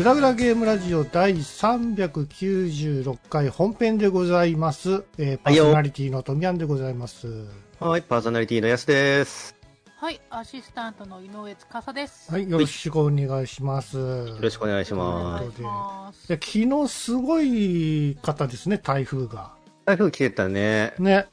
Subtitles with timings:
[0.00, 5.04] グラグラゲームラジオ第396回本編でございます。
[5.18, 7.28] えーパーソナリティのトミヤンでございます。
[7.78, 9.59] はい、パーソナリティのやすです。
[10.00, 12.32] はい、アシスタントの井上司です。
[12.32, 13.98] はい、よろしくお願いします。
[13.98, 15.42] よろしくお願いしおま
[16.14, 16.26] す。
[16.26, 19.52] で昨日すごい方ですね、台風が。
[19.84, 20.94] 台風来てたね。
[20.98, 21.28] ね。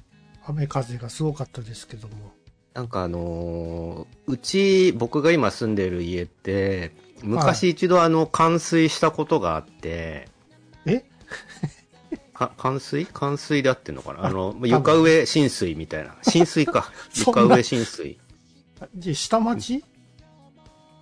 [0.46, 2.34] 雨風がすごかったですけども。
[2.74, 6.92] なんかあのーうち、僕が今住んでる家って、
[7.24, 10.28] 昔一度あの、冠水したことがあって、
[10.86, 11.06] え？
[12.34, 13.06] か冠水？
[13.06, 14.26] 冠水であってんのかな？
[14.26, 16.18] あの、分床上浸水みたいな。
[16.22, 16.92] 浸水か。
[17.16, 18.20] 床上浸水。
[18.96, 19.84] じ下町？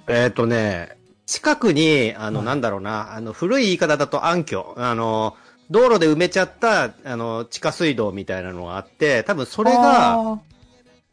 [0.07, 5.35] えっ、とね、近くに、あの、はいなんだろうな、あの、古い言い方だと暗渠、あの、
[5.71, 10.39] 道路で埋めちゃった、あの、地下水道みたいなのがあって、多分それが、あ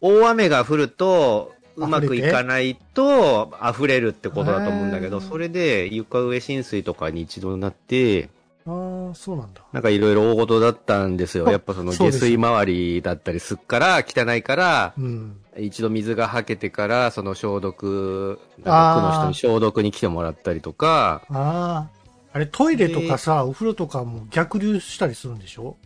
[0.00, 8.28] 大雨が降ると、うまくいかないと溢れるってことだと思うんだけど、それで床上浸水とかに一度なって、ー
[8.66, 9.62] あー、そうなんだ。
[9.72, 11.48] なんかいろいろ大事だったんですよ。
[11.48, 15.41] あやっぱその下水周りだったりすっから、汚いから、うん。
[15.58, 22.02] 一度水がはけてから、その消毒、区の人に消毒に来てもらったりとか、ああ。
[22.34, 25.76] あれ、トイレとかさ、お風呂とかも逆流したりするんでしょ？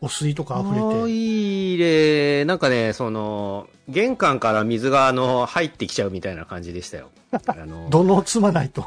[0.00, 1.12] お水とか溢れトて。
[1.12, 7.10] イレ、なんかね、その、玄関から水があの、入ってきちゃうみたいな感じでしたよ。
[7.46, 8.84] あの土のを積まないと？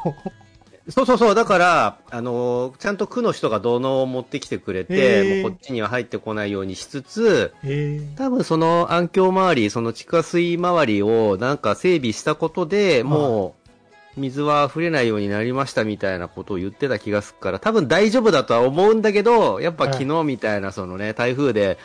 [0.88, 7.52] そうそうそう、だから、あの、ちゃんと区の人が土のを持ってきてくれて、もうこっちには入ってこないようにしつつ、
[8.16, 13.54] 多分その暗渠周り、その地下水周りをなんか整備したことで、も
[14.16, 21.78] う、水は溢れないようになりましたみたいなことを言ってた気がするから、多分大丈夫だとは思うんだけど、やっぱ昨日みたいなそのね、台風で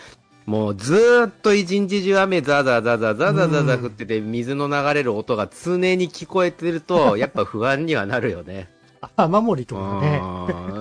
[0.45, 8.69] もうずっと一日中雨ザーザーザーザーザーザーザー降ってて、水の流れる音が常に聞こえてると、やっぱ不安にはなるよね。
[9.15, 10.21] 雨漏りとかね。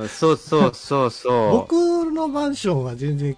[0.08, 1.52] そうそうそうそう。
[1.52, 1.72] 僕
[2.12, 3.36] のマンションは全然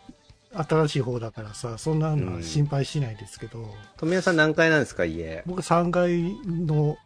[0.55, 3.67] 新しい方だからさ、そんなのは心配しないですけど、
[3.97, 5.43] 富谷さん何階なんですか、家？
[5.47, 6.97] 僕3階の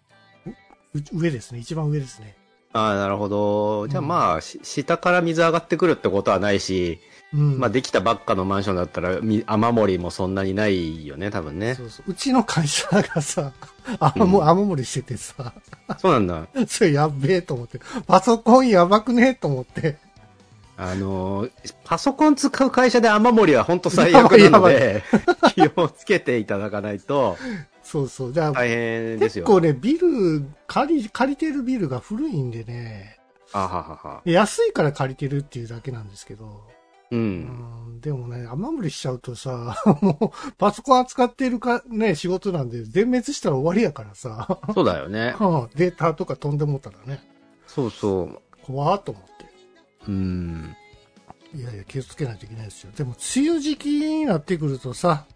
[0.95, 1.61] う上ですね。
[1.61, 2.37] 一番上ですね。
[2.73, 3.89] ああ、なるほど。
[3.89, 6.99] じゃあうんまあ、し下から水上がってくるってことはないし、
[7.33, 7.59] うん。
[7.59, 11.85] まあできたばっかのマンションだったら、み雨漏りもそんなにないよね、多分ねそ。
[11.85, 12.11] うそう。
[12.11, 13.53] うちの会社がさ、
[14.01, 15.53] 雨も、うん雨漏りしててさ、
[15.99, 16.47] そうなんだ。
[16.67, 19.99] それやっべえと思って、パソコンやばくねえと思って、
[20.77, 21.51] あのー
[21.85, 25.03] パソコン使う会社で雨漏りは本当最悪なので、
[25.55, 27.37] 気をつけていただかないと
[27.83, 28.33] そうそう。
[28.33, 29.45] だから大変ですよ。
[29.45, 33.17] 結構ね、ビル、借り、借りてるビルが古いんでね、
[33.53, 34.23] あははは。
[34.25, 36.65] 安いから借りてるっていうだけなんですけど、
[37.11, 37.17] う。
[37.17, 45.35] うんん、でもね、雨漏りしちゃうとさ、 もう、パソコン扱ってるか、ね、仕事なんで、全滅したら終わりやからさ、 そうだよね。
[45.41, 47.23] うんデータとか飛んでもったらね、
[47.67, 48.41] そうそう。
[48.63, 49.31] 怖ーっと思って。
[50.09, 50.77] うん。
[51.55, 52.93] いやいや、気をつけないといけないですよ。
[52.97, 55.27] でも、梅雨時期になってくるとさ、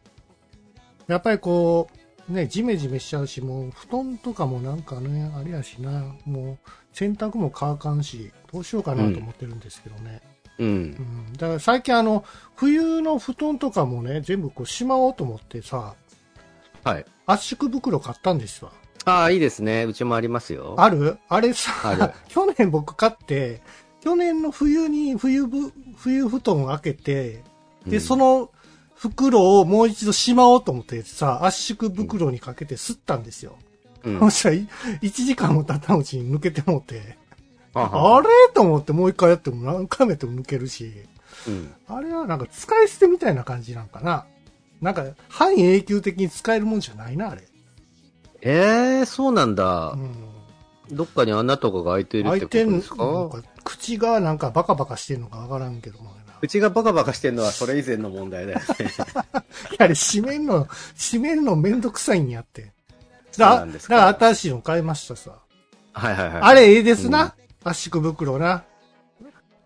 [1.06, 1.88] やっぱりこ
[2.28, 10.20] う、ね、ジメジメしちゃうし、もう、布団とかもなんかね、あれやしな、もう、洗濯も乾かんし、どうしようかなと思ってるんですけどね。
[10.24, 10.64] うんう。
[10.64, 11.32] ん。
[11.36, 15.94] だから最近あの、冬の布団とかもね、全部こうしまおうと思ってさ、
[16.84, 17.04] はい。
[17.26, 18.72] 圧縮袋買ったんですわ。
[19.04, 19.84] ああ、いいですね。
[19.84, 20.74] うちもありますよ。
[20.78, 21.18] ある？
[21.28, 23.62] あれさ、 去年僕買って、
[24.02, 27.42] 去年の冬に冬ぶ、冬布団を開けて、
[27.86, 28.50] で、うんその
[28.94, 33.56] 袋をもう一度しまおうと思ってさ、圧縮袋にかけて吸ったんですよ。
[34.04, 34.68] うんそしたら、い
[35.00, 37.16] 1時間も経ったうちに抜けてもって、
[37.74, 38.28] あれ？
[38.54, 40.92] と思ってもう一回やっても何回もやっても抜けるし、
[41.46, 41.74] うん。
[41.88, 44.26] あれはなんか使い捨てみたいな感じなんかな。
[44.80, 47.42] なんか、半永久的に使えるもんじゃないな、あれ。
[48.42, 49.96] ええそうなんだう。
[49.96, 50.14] ん。
[50.90, 52.96] どっかに穴とかが開いてるってことですか？
[52.96, 56.16] のか、口がなんかバカバカしてんのかわからんけどもな。
[56.40, 58.64] 口がバカバカしてんのはそれ以前の問題だよね。
[59.78, 60.66] あれ、閉めんの、
[60.96, 62.72] 閉めんのめんどくさいんやって。
[63.36, 65.32] だだから新しいの買いましたさ。
[65.92, 66.42] はいはいはい。
[66.42, 67.34] あれ、ええですな。
[67.64, 68.64] 圧縮袋な。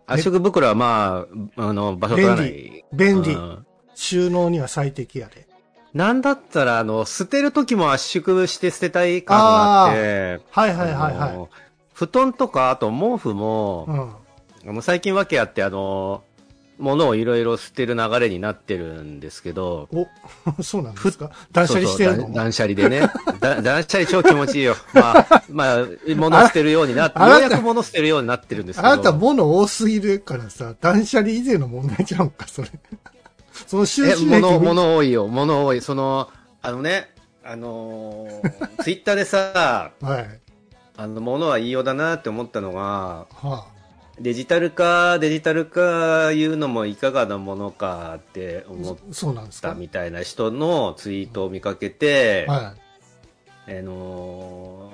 [0.07, 1.27] 圧縮袋はま
[1.57, 2.85] あ、あの、場所取らない。
[2.93, 3.33] 便利。
[3.33, 5.47] うん収納には最適やで。
[5.93, 11.49] なんだったら、あの、捨てるときも圧縮して捨てたい感があって、はいはいはいはあの
[11.93, 13.35] 布団とか、あと毛布い。
[13.35, 14.19] も
[14.65, 14.83] う、ん。
[14.83, 16.25] 最近わけあって、あの、
[16.79, 20.09] ものをいろいろ捨てる流れになってるんですけど、お、
[20.63, 21.31] そうなんですか？
[21.53, 22.23] 断捨離してるの？
[22.25, 23.01] 断断捨離でね。
[23.41, 24.77] だ断捨離超気持ちいいよ。
[24.93, 25.87] まあ、まあ、
[26.17, 28.89] 物捨てるようになって、ようやく物捨てるようになってるんですけど。
[28.89, 32.69] あなた物多すぎるからさ、断捨離以前の問題ちゃうんか、それ。
[33.67, 35.29] その収え、支益物、物多いよ。
[35.29, 35.81] 物多い。
[35.81, 36.29] その、
[36.61, 40.41] あのね、あのー ツイッターでさ、はい。
[40.97, 43.67] あの、物はいいようだなって思ったのが、は
[44.21, 48.97] デジタル化、デジタル化いうのもいかがなものかって思っ
[49.61, 52.75] たみたいな人のツイートを見かけて、は
[53.67, 54.93] あの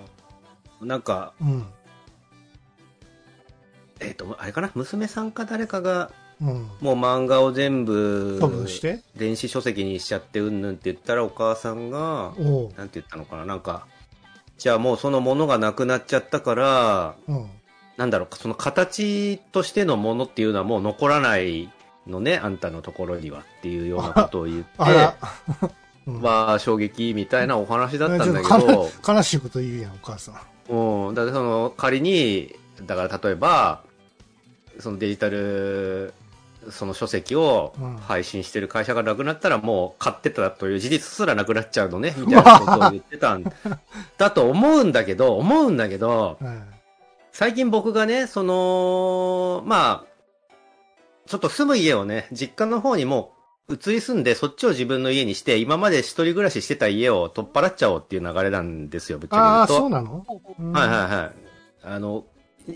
[0.81, 1.45] ーなんか、い。
[1.45, 1.67] うん。
[4.01, 4.71] えっ、と、あれかな？
[4.75, 6.71] 娘さんか誰かが、うん。
[6.81, 8.41] もう漫画を全部、
[9.15, 12.33] 電子書籍にしちゃってうんぬんって言ったらお母さんが。
[12.79, 13.45] なんて言ったのかな？
[13.45, 13.87] なんか、
[14.57, 17.51] じゃあもうそのものがなくなっちゃったから、うん。
[18.01, 21.71] なんだろう、その形としてのものっていうのはもう残らない
[22.07, 24.69] のね、あんたのところにはっていうようなことを言って、
[26.09, 30.75] まあ衝撃みたいなお話だったんだけど、と悲しいこと言うやん、お母さん。
[30.75, 32.57] うん、だからその仮に、
[32.87, 33.83] だから例えば、
[34.79, 36.15] そのデジタル、
[36.71, 43.45] その書籍をうん配信してる会社がなくなったらもう買ってたという事実すらなくなっちゃうのね、みたいなことを言ってたん
[44.17, 46.80] だと思うんだけど、思うんだけど、 はい。
[47.41, 50.51] 最近僕がね、その、まあ、
[51.27, 53.33] ちょっと住む家をね、実家の方にも
[53.67, 59.85] う移り住んで、そっちを自分の家にして、今まで一人暮らししてた家を取っ払っちゃおうっていう流れなんですよ、ぶっちああ、ゃけ言うと。
[59.85, 60.27] そうなの？
[60.75, 61.33] はいはいはい。
[61.83, 62.27] あの、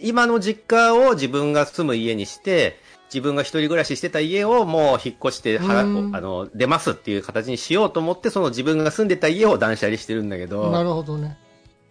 [0.00, 2.78] 今の実家を自分が住む家にして、
[3.08, 11.36] 自分が一人暮らししてた家をもう引っ越してはら、あうんの、出ますっていう形にしようと思って、その自分が住んでた家を断捨離してるんだけど、なるほどね。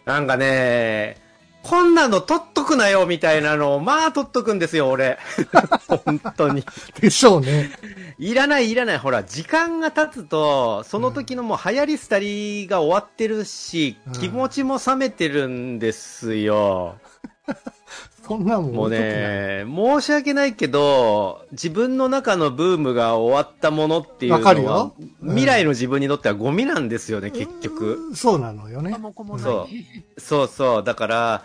[0.05, 1.21] なんかね、
[1.63, 5.17] こんなの取っとくなよみたいなのを、まあ取っとくんですよ、俺。
[6.05, 6.65] 本当に。
[6.99, 7.71] でしょうね。
[8.19, 8.97] いらないいらない。
[8.97, 16.97] ほら、時間が経つと、その時のもう流行り廃りが終わってるし、うん気持ちも冷めてるんですよ。
[18.25, 28.07] そんなもんもうね、申し訳ないけど、自分の中のブームが終わったものっていうのわかるはよ、うん未来の自分にとってはゴミなんですよね、結局。
[28.09, 28.97] うんそうなのよねあ。
[28.97, 29.67] もうこもないそ
[30.17, 30.83] うそうそう。
[30.83, 31.43] だから、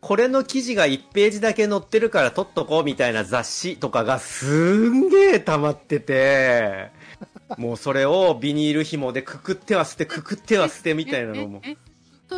[0.00, 6.90] これの記事が1ページだけ載ってるから撮っとこうみたいな雑誌とかがすんげえ溜まってて、
[7.56, 11.62] もうそれをビニール紐でくくっては捨て、くくっては捨てみたいなのも。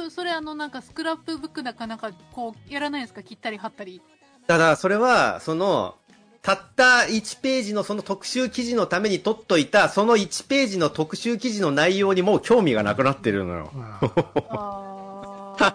[0.05, 3.23] そそれあのなんかスクラップブックだかなんかこうやらないんですか？
[3.23, 4.01] 切ったり貼ったり。
[4.47, 5.97] ただ、それは、その、
[6.41, 13.73] たった1ページのその特集記事のために撮っといた、その1ページの特集記事の内容にもう興味がなくなってるのよ。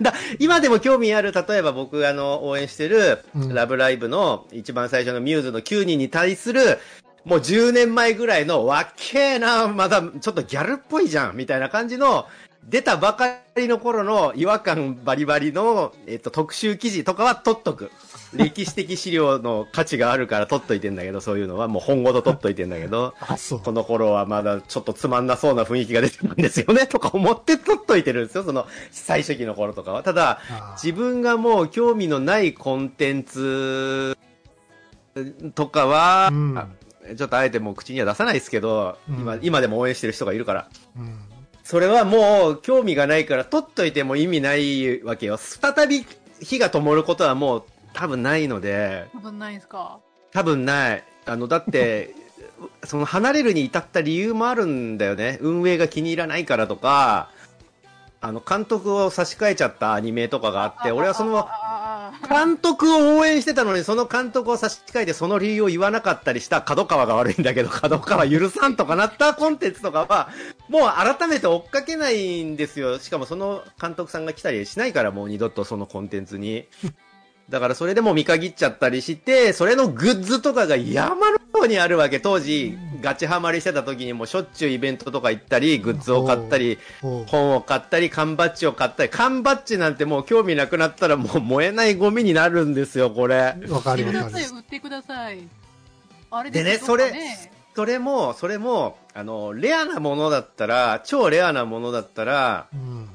[0.00, 3.54] だ今でも興味ある、例えば僕があの応援してる、うん。
[3.54, 6.80] ラブライブの一番最初のミューズの9人に対する、
[7.24, 12.26] もう10年前ぐらいのわっけえな、まだちょっとギャルっぽいじゃん、みたいな感じの、
[12.68, 17.92] 出たばかりの頃の違和感バリバリの、えっと、特集記事とかは取っとく。
[18.34, 23.14] 歴史的資料の価値があるから取っといてんだけど、そういうのはもう本ごと取っといてんだけど。
[23.64, 30.02] この頃はまだちょっとつまんなそうな雰囲気が出てるんですよね、 とか思って取っといてるんですよ、その最初期の頃とかは。
[30.02, 34.18] ただ、あ自分がもう興味のないコンテンツ
[35.54, 36.66] とかは、うんあ
[37.16, 40.68] ちょっとあえてもう口には出さないですけど、うん今、今でも応援してる人がいるから。
[40.96, 41.20] うん。
[41.68, 45.36] それはもう興味がないから取っといても意味ないわけよ。
[45.36, 46.06] 再び
[46.40, 49.98] 火が灯ることはもう多分ないので、多分ないですか？
[50.32, 51.04] 多分ない。
[51.24, 52.14] あの、だって、
[52.86, 55.38] その離れるに至った理由もあるんだよね。
[55.40, 57.30] 運営が気に入らないからとか、
[58.20, 61.48] あの、監督を差し替えちゃったアニメとかがあって、俺はその、
[62.28, 70.30] 監督を応援してたのに、その監督を差し控えてその理由を言わなかったりした角川が悪いんだけど、 角川許さんとかなったコンテンツとかは、
[70.68, 72.98] もう改めて追っかけないんですよ。
[72.98, 76.66] しかもその監督さんが来たりしないから、もう二度とそのコンテンツに。
[77.48, 82.18] だからそれでも見限っちゃったりして、それのグッズとかが山のようにあるわけ。
[82.18, 93.54] 当時、ガチハマりしてた時にもしょっちゅうイベントとか行ったり、グッズを買ったり、本を買ったり、缶バッジを買ったり、缶バッジなんてもう興味なくなったらもう燃えないゴミになるんですよ、これ。
[93.68, 94.58] わか売ってくだるわかるさい。
[94.58, 95.48] 売ってください
[96.32, 97.12] あれでねすよそれ
[97.76, 103.08] それも、それも、あの、レアなものだったら、超レアなものだったら、うん。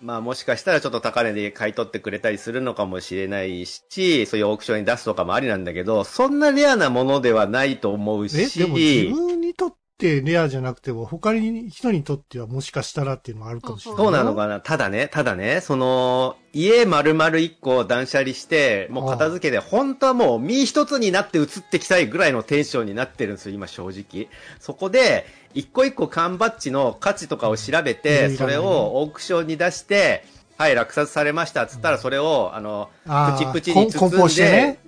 [0.00, 14.02] まあもしかしたらちょっと高値で買い取ってくれたりするのかもしれないし、そういうオークションに出すとかもありなんだけど、そんなレアなものではないと思う、し、でも自分にとってレアじゃなくても、他に人にとってはもしかしたらっていうのもあるかもしれない。
[14.02, 24.28] そうなのかなただね、ただね、その、家丸々一個断捨離して、もう片付けで、本当はもう身一つになって移ってきたいぐらいのテンションになってるんですよ、今正直。
[24.58, 30.24] そこで、一個一個缶バッジの価値とかを調べうて、んそれをオークションに出して、
[30.56, 34.78] はい、落札されましたっつったら、それを、あの、プチプチに包梱包んでしてね、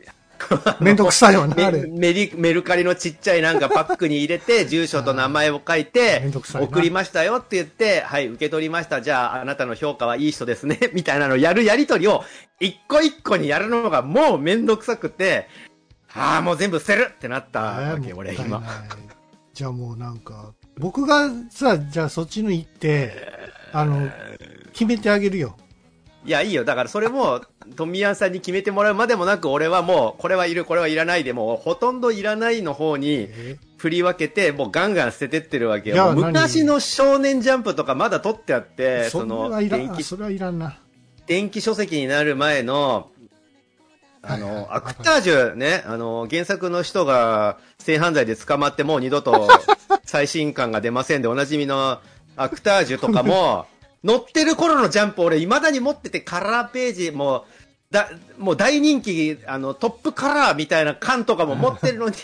[0.81, 1.87] めんどくさいよね、あメれ。
[1.87, 6.23] メリメルカリのちっちゃいなんかパックに入れて、 住所と名前を書いて
[6.55, 9.03] 送りましたよって言って、はい、受け取りました。
[9.03, 10.79] じゃあ、あなたの評価はいい人ですね。
[10.93, 12.25] みたいなのをやるやりとりを、
[12.61, 15.49] 一個一個にやるのがもうめんどくさくて、
[16.15, 18.63] ああ、もう全部捨てるってなったわけ、えー俺、今。
[19.55, 23.13] じゃあもうなんか、僕がさ、じゃあそっちの行って、
[23.73, 24.11] あの、
[24.73, 25.57] 決めてあげるよ。
[26.25, 26.65] いや、いいよ。
[26.65, 27.41] だからそれも、
[27.77, 33.57] 富谷さんに決めてもらうまでもなく、俺はもう、これはいる、これはいらないで、もう、ほとんどいらないの方に、え？
[33.83, 36.13] 振り分けて、もうガンガン捨ててってるわけよ。
[36.15, 40.79] 昔の少年ジャンプとかまだ取ってあって、その電気それはいらんな。
[41.27, 43.11] 電気書籍になる前の、
[44.23, 49.49] あの、はいはいアクタージュね、あの、原作の人が性犯罪で捕まってもう二度と
[50.07, 51.99] 最新刊が出ませんで、おなじみの
[52.37, 53.67] アクタージュとかも、
[54.07, 57.45] 載ってる頃のジャンプ俺未だに持っててカラーページ、もう、
[57.93, 62.15] だ、もう大人気、あの、トップカラーみたいな缶とかも持ってるのに、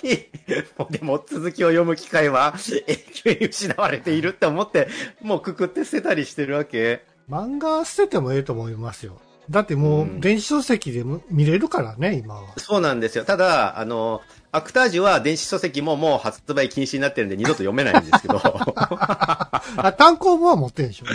[0.90, 2.54] でも続きを読む機会は
[2.86, 4.88] 永久に失われているって思って、
[5.20, 7.04] もうくくって捨てたりしてるわけ。
[7.30, 9.20] 漫画捨ててもええと思いますよ。
[9.50, 12.48] だってもう、うん電子書籍でも見れるからね、今は。
[12.56, 13.24] そうなんですよ。
[13.26, 21.06] ただ、あの、アクタージュは電子書籍ももう発売禁止になってるんで二度と読めないんですけど、 あ、単行本は持ってるでしょ？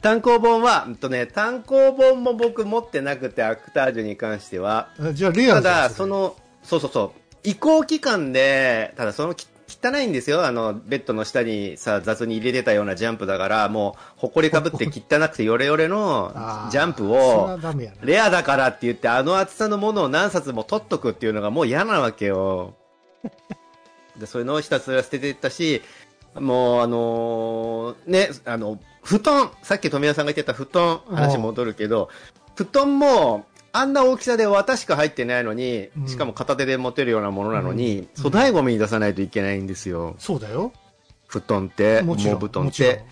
[0.00, 4.90] 単行本は、うんとね、単行本も僕持ってなくて、アクタージュに関しては。
[5.00, 10.46] あじゃあレアただ、その、そうそうそう、移行期間で、ただそのき汚いんですよ。
[10.46, 16.32] あの、ベッドの下にさ、雑に入れてたようなジャンプだから、もう、埃かぶって汚くてヨレヨレの
[16.70, 17.58] ジャンプを。
[18.02, 22.74] レアだからって言って、あの厚さのものを何冊も取っとくっていうのがもう嫌なわけよ。
[24.18, 25.82] で、そういうのをひたすら捨てていったし、
[26.34, 32.10] もう、あのーね、あの、布団、さっき富谷さんが言ってた布団、話戻るけど、
[32.54, 40.14] 布団も、あんな大きさで綿しか入ってないのに、うんしかも片手で持てるようなものなのに、うん粗大ゴミに出さないといけないんですよ。
[40.18, 40.74] そうだよ。
[41.26, 42.38] 布団って、もちろん。
[42.38, 43.02] 毛布団って。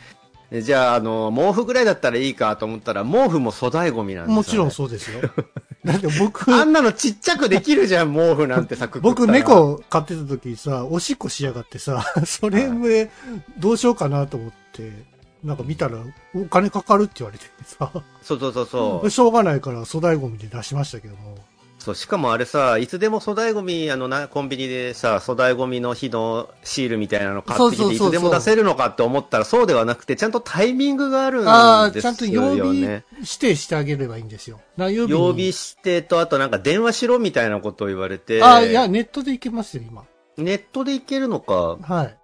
[0.50, 4.36] でじゃあ、あの、毛布ぐらいだったらいいかと思ったら、毛布も粗大ゴミなんですよ。
[4.36, 5.22] もちろんそうですよ。
[5.82, 13.10] だって僕、あんなのちっちゃくできるじゃん、毛布なんてさ、僕猫飼ってた時さ、おしっこしやがってさ、それで
[13.58, 15.15] どうしようかなと思って、
[15.46, 15.98] なんか見たら
[16.34, 19.10] お金かかるって言われてさ、そうそうそうそう。
[19.10, 21.38] しょうがないから粗大ゴミで出しましたけども。
[21.78, 31.58] そう、しかもあれさ、いつでも粗大ゴミ、あのな、コンビニでさ、粗大ゴミの日のシールみたいなの買ってきて、いつでも出せるのかって思ったら、そうではなくて、ちゃんとタイミングがあるんですよ、ね。
[31.60, 33.02] ああ、ちゃんと曜日指
[33.38, 34.60] 定してあげればいいんですよ。
[34.76, 38.42] な曜日に曜日指定と、あとなんか電話しろみたいなことを言われて。
[38.42, 40.02] ああ、いや、ネットでいけますよ、今。
[40.38, 41.78] ネットでいけるのか。
[41.80, 42.18] はい。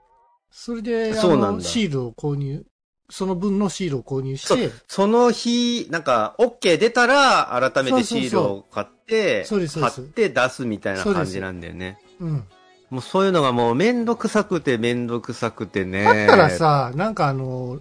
[0.50, 2.64] それで、あの、そうなんだシールを購入、
[3.11, 11.99] その分のシールを購入して、、その日、なんか、OK 出たら、改めてシールを買って、そうです貼って出すみたいな感じなんだよね。
[12.21, 12.44] うん。
[12.90, 16.04] もうそういうのがもうめんどくさくてめんどくさくてね。
[16.04, 17.78] だったらさ、なんかあの、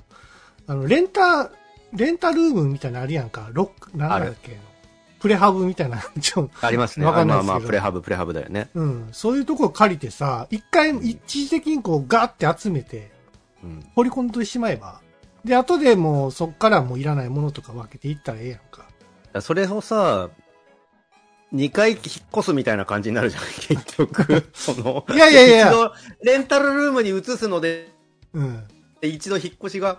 [0.67, 1.49] あの、レンタ、
[1.93, 3.49] レンタルームみたいなのあるやんか。
[3.51, 4.57] ロック、なんだっけ？
[5.19, 6.01] プレハブみたいな。
[6.19, 7.05] ちょありますね。
[7.05, 8.69] わかんないですけどまあまあ、プレハブ、プレハブだよね。
[8.73, 9.09] うん。
[9.11, 13.11] そういうとこ借りてさ、一回、一時的にこうガーって集めて、
[13.63, 13.85] うん。
[13.95, 14.99] 掘り込んでしまえば。
[15.45, 19.41] で、後でもうそっからもういらないものとか分けていったらええやんか。
[19.41, 20.29] それをさ、
[21.53, 21.99] 2回引っ
[22.33, 24.45] 越すみたいな感じになるじゃん、結局。
[24.53, 25.93] その、いやいやいや一度、
[26.23, 27.89] レンタルルームに移すので、
[28.33, 28.63] うん。
[29.01, 29.97] 一度引っ越しが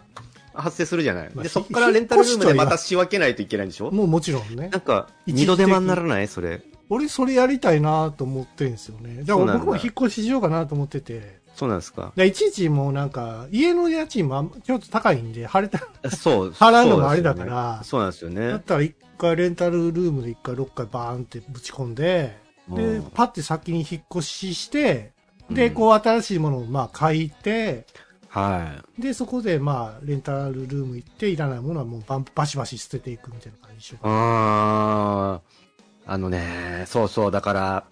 [0.54, 1.30] 発生するじゃない。
[1.34, 3.90] まあで、そっからレンタルルームでまた仕分けないといけないんでしょ？
[3.90, 4.78] もうもちろんねな。
[4.78, 6.28] んか、二度手間にならない？
[6.28, 6.62] それ。
[6.88, 9.22] 俺それやりたいなと思ってるんですよね。
[9.25, 11.41] だから僕も引っ越ししようかなと思ってて。
[11.54, 12.12] そうなんですか。
[12.16, 16.50] でいちいちもうなんか、家の家賃もちょっと高いんで、晴れた、そう。
[16.56, 18.49] 払うのもあれだからそうなんですよね。
[18.49, 25.12] だったら一回レンタルルームで一回6回バーンってぶち込んで、でうん、パッて先に引っ越しして、
[25.50, 27.87] で、うんこう新しいものをまあ買いて、
[28.28, 29.02] はい。
[29.02, 33.97] で、そこでまあレンタルルーム行って、いらないものはもうバンバシバシ捨てていくみたいな感じでしょ。
[34.02, 35.62] あー
[36.04, 37.85] あのね、そうそう、だから、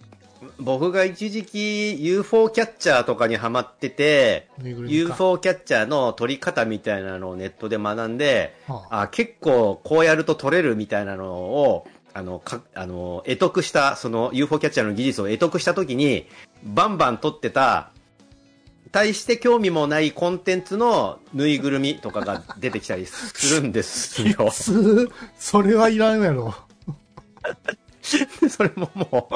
[0.59, 16.27] 僕が一時期 UFO キャッチャーとかにハマってて、UFO キャッチャーの取り方みたいなのをネットで学んで、はああ結構こうやると取れるみたいなのを、あの、か、あの、得得した、その UFO キャッチャーの技術を得得した時に、
[16.63, 17.91] バンバン取ってた
[18.91, 24.49] 対して興味もないコンテンツのぬいぐるみとかが出てきたりするんですよ。
[24.51, 25.07] す、
[25.37, 26.53] それはいらんやろ。
[28.49, 29.35] それももう、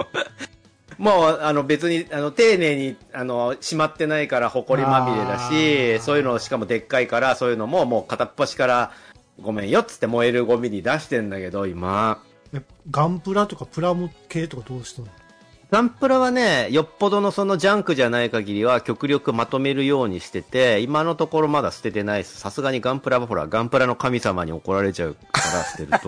[0.98, 8.92] もう、あの別に、あの、丁寧に、あの、しまってないから埃まみれだし、そういうのしかもでっかいから、そういうのももう片っ端から、
[9.42, 12.22] ごめんよっつって燃えるゴミに出してんだけど、今。
[12.54, 15.08] えガンプラとかプラモ系とかどうしたの？
[15.72, 22.40] ガンプラはね、よっぽどのそのジャンクじゃない限りは極力まとめるようにしてて、今のところまだ捨ててないです。
[22.40, 26.08] さすがにガンプラはほら、ガンプラの神様に怒られちゃうから捨てると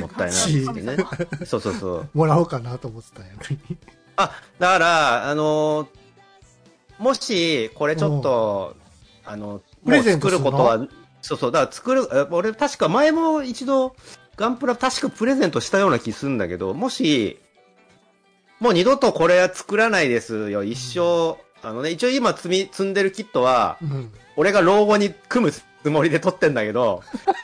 [0.00, 0.96] もったいないですね。
[1.46, 2.08] そうそうそう。
[2.14, 3.32] もらおうかなと思ってたんや。
[4.16, 5.96] あ、だから、あのー
[6.98, 8.74] もし、これちょっと、
[9.24, 10.86] あの、もう作ることは、
[11.20, 13.94] そうそう、だから作る、え俺確か前も一度、
[14.36, 17.38] ガンプラ確かプレゼントしたような気するんだけど、もし、
[18.60, 21.36] もう二度とこれは作らないですよ、一生。
[21.62, 24.12] あのね、一応今積み、積んでるキットは、うん。
[24.36, 27.02] 俺が老後に組むつもりで取ってんだけど、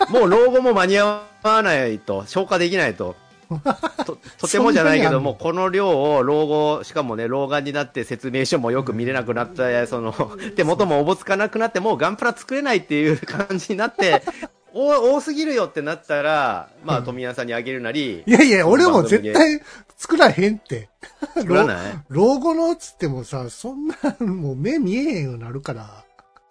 [0.09, 3.17] もう老後も間に合わないと、消化できないと。
[4.07, 10.13] ととてもじゃないけど、もうこの量を老後、しかもね、老眼になって説明書もよく見れなくなった、その、
[10.57, 14.23] 手元もおぼつかなくなって、もうガンプラ作れないっていう感じになって、
[14.75, 19.61] お多すぎるよってなったら、まあ、富谷さんにあげるなりい、やいや、俺も絶対
[19.99, 20.89] 作らへんって。
[21.35, 21.79] 作らない？
[22.09, 26.05] 老後のっつってもさ、そんな、もう目見えへんようになるから。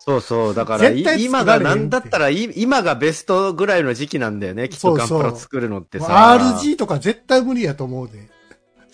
[0.04, 0.56] そうそう。
[0.56, 4.68] だから、今がなんだったら、い今がベストぐらいの時期なんだよね。
[4.68, 6.36] きっとガンプラ作るのってさ。
[6.40, 8.28] RG とか絶対無理やと思うで。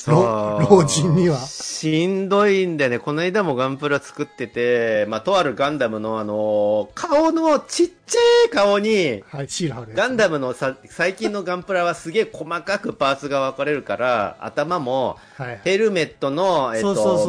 [0.07, 1.37] 老老人には。
[1.37, 2.99] しんどいんだよね。
[2.99, 15.61] この間もガンプラ作ってて、まあ、とあるガンダムのあの、顔のちっちゃい顔に、はい、シール貼るやつガンダムのさ、最近のガンプラはすげえ細かくパーツが分かれるから、頭も、はい。
[15.63, 16.73] ヘルメットの、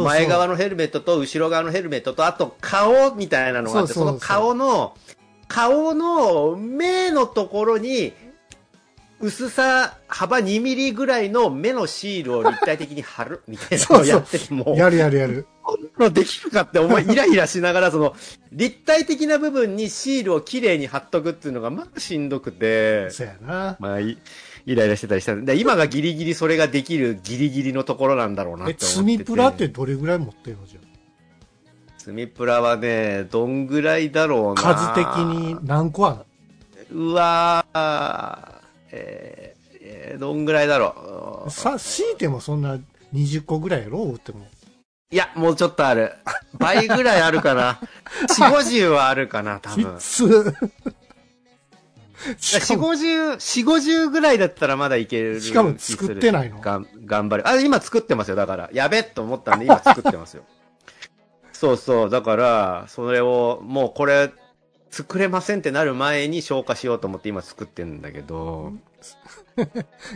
[0.04, 4.96] 前側のヘルメットと後ろ側のヘルメットと、あと顔みたいなのがあって、その顔の、
[5.46, 8.12] 顔の目のところに、
[9.20, 15.46] 薄さ幅2ミリぐらいの目のシールを立体的に貼るみたいなのをやってても、やるやるやる。
[15.62, 18.14] こんなのできるかって思い、イライラしながら、その、
[18.52, 23.76] 立体的な部分にシールをきれいに貼っとくっていうのが、まあしんどくて、そうやな。
[23.80, 24.16] まあ、い
[24.66, 28.86] イライラしてたりしたんで、今がギリギリそれができるギリギリのところなんだろうなってえ、思ってて。
[28.86, 30.80] 積みプラってどれぐらい持ってるのじゃ
[31.98, 34.62] 積みプラはね、どんぐらいだろうな。
[34.62, 35.56] 数的に。
[35.64, 36.24] 何個あ
[36.90, 38.57] るうわー、
[38.90, 41.50] えーえーどんぐらいだろう？
[41.50, 42.78] さ、強いてもそんな
[43.14, 43.98] 20個ぐらいやろ？
[44.02, 44.46] 売っても。
[45.10, 46.12] いや、もうちょっとある。
[46.58, 47.80] 倍ぐらいあるかな。
[48.28, 49.96] 4、50はあるかな、多き分。
[49.98, 50.04] つ。
[52.38, 55.40] し4、かも、50、4、50ぐらいだったらまだいける。
[55.40, 56.60] しかも作ってないの？
[56.60, 57.48] がん、頑張る。
[57.48, 58.70] あ、今作ってますよ、だから。
[58.72, 60.42] やべっと思ったんで、今作ってますよ。
[61.52, 64.30] そうそう、だから、それを、もうこれ、
[64.90, 68.72] 作れませんってなる前に消化しようと思って今作ってんだけど、
[69.58, 69.60] い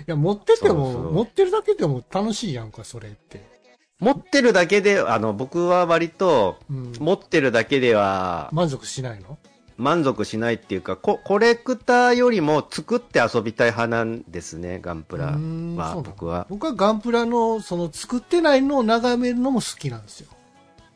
[0.06, 3.50] や、持ってても、そうそう持ってるだけでも楽しいやんか、それって。
[3.98, 6.92] 持ってるだけで、あの、僕は割と、うん。
[6.98, 9.38] 持ってるだけでは満足しないの？
[9.78, 16.46] 満足しないっていうか、ココレクターよりも作って遊びたい派なんですね、ガンプラは、僕は。
[16.50, 20.28] 僕はガンプラの、その作ってないのを眺めるのも好きなんですよ。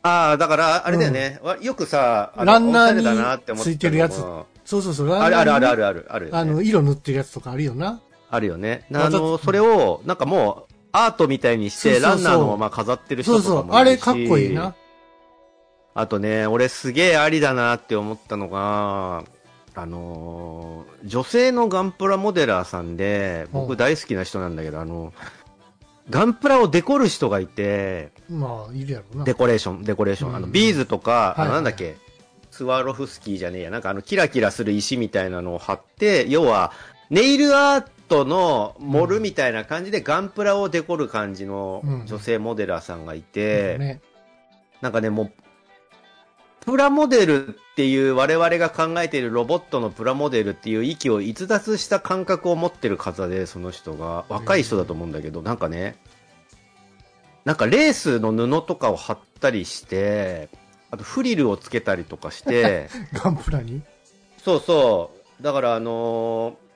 [0.07, 1.39] ああ、だから、あれだよね。
[1.43, 4.17] わよくさ、ランナーについてるやつ
[4.65, 5.11] そうそうそう。
[5.11, 5.77] あるあるあるある。
[5.77, 8.01] るある、あるよね、あの、色塗ってるやつとかあるよな。
[8.29, 8.85] あるよね。
[8.93, 13.61] あの、それを、なんかもう、アートみたいにして、そうそうそうランナーのまま飾ってる人そうそう。
[13.63, 14.75] とかもいるしあれかっこいいな。。
[15.93, 19.23] あとね、俺すげえありだなって思ったのが、
[19.73, 25.13] あのー女性のガンプラモデラーさんで、うん僕大好きな人なんだけど、あの、
[26.09, 29.23] ガンプラをデコる人がいて、まあ、いるやろうな。
[29.25, 30.29] デコレーション、デコレーション。
[30.29, 31.97] うんあの、ビーズとか、あはいの、なんだっけ、
[32.51, 36.71] スワロフスキーじゃねえや、なんかあの、キラキラする石みたいなのを貼って、要は、
[37.09, 44.01] ネイルアートのモルみたいな感じでガンプラをデコる感じのうん女性モデラーさんがいて、ね。
[44.81, 45.31] なんかね、もう、
[46.67, 54.25] プラモデルっていう我々が考えているロボットのプラモデルっていう域を逸脱した感覚を持ってる方で、その人が。
[54.27, 55.95] 若い人だと思うんだけど、なんかね、
[57.45, 60.49] なんかレースの布とかを貼ったりして、
[60.91, 63.81] あとフリルをつけたりとかして、 ガンプラに？
[64.43, 65.43] そうそう。
[65.43, 66.67] だからあのー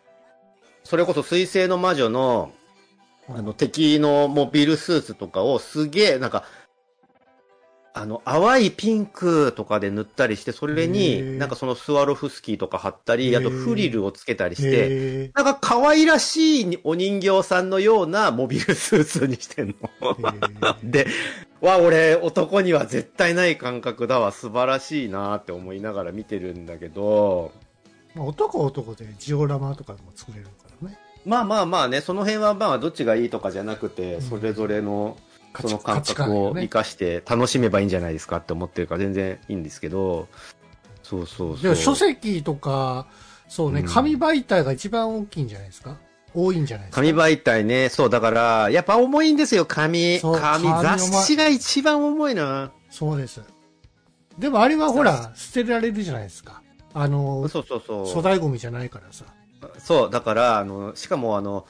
[0.86, 2.52] それこそ水星の魔女の、
[3.30, 6.44] あの敵のモビルスーツとかをすげえ、なんか、
[7.94, 20.16] あの、淡いピンクとかで塗ったりして、それに、なんかそのスワロフスキーとか貼ったり、あとフリルをつけたりして、へなんか可愛らしいお人形さんのようなモビルスーツにしてんの。
[20.84, 21.06] で、
[21.60, 27.52] わ、俺、男には絶対ない感覚だわ、素晴らしいなって思いながら見てるんだけど、
[28.16, 30.52] まあ、男は男でジオラマとかも作れるか
[30.82, 30.98] らね。
[31.26, 34.22] まあまあまあね、その辺はまあどっちがいいとかじゃなくて、うん。
[34.22, 40.28] それぞれの価値その感覚を生かして楽しめばいいんじゃないですかって思ってるから全然いいんですけど、
[41.04, 41.64] そうそうそう。
[41.64, 43.08] でも書籍とか、
[43.50, 45.98] そうね、うん紙媒体が一番大きいんじゃないですか？
[46.34, 47.02] 多いんじゃないですか？
[47.02, 50.22] 紙媒体ね、そう、だから、やっぱ重いんですよ、紙。
[50.22, 52.72] 紙、雑誌が一番重いな。
[52.90, 53.42] そうです。
[54.40, 56.62] でもあれはほら、捨てられるじゃないですか。
[56.94, 58.06] あの、そうそうそう。
[58.06, 59.26] 粗大ゴミじゃないからさ。
[59.78, 61.66] そう、だから、あの、しかもあの、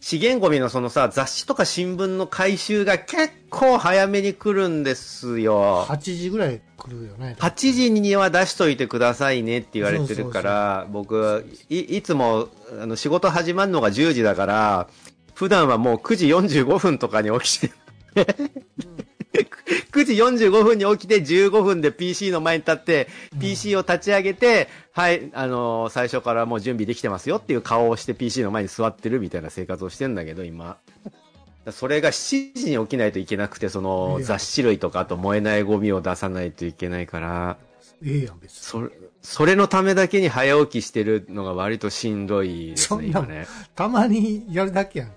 [0.00, 5.84] 資源ゴミのそのさ、雑誌とか新聞の回収が結構早めに来るんですよ。
[5.88, 7.36] 8時ぐらい来るよね。
[7.38, 12.48] 8時には出しといてくださいねって言われてるから、僕い、いつも
[12.80, 14.88] あの仕事始まるのが10時だから、
[15.34, 17.70] 普段はもう9時45分とかに起きて、
[19.92, 20.14] 9時
[20.46, 23.08] 45分に起きて15分で PC の前に立って、
[23.40, 30.78] PC を立ち上げて、はい、あのー最初からもう準備できてますよっていう顔をして PC の前に座ってるみたいな生活をしてんだけど、今。
[31.70, 37.58] それが7時に起きないといけなくて、その雑誌類とかあと燃えないゴミを出さないといけないから、
[38.02, 38.58] ええやん、別に。
[38.60, 38.90] それ、
[39.22, 43.46] それのためだけに早起きしてるのが割としんどいですね、今ね。
[43.74, 45.12] たまにやるだけやん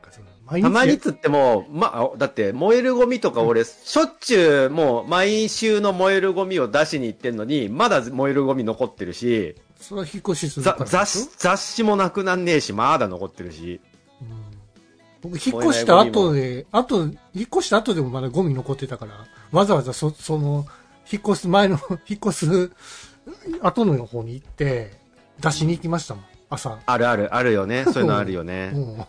[0.62, 13.82] たまにっつっても、まあ、だって燃えるゴミとか俺、しょっちゅうもう毎週の燃えるゴミを出しに行ってんのに、まだ燃えるゴミ残ってるし、それは引っ越しするざから雑誌、雑誌もなくなんねえし、まだ残ってるし。
[14.22, 14.28] うん、
[15.22, 17.14] 僕、引っ越した後で、後、引っ
[17.48, 20.66] 越した後でもまだゴミ残ってたから、わざわざそ、その、
[21.12, 22.72] 引っ越す前の、 引っ越す
[23.62, 24.94] 後の方に行って、
[25.42, 26.80] 出しに行きましたもん、朝。
[26.86, 27.84] あるある、あるよね。
[27.86, 28.78] そういうのあるよね う。
[28.78, 29.06] ん。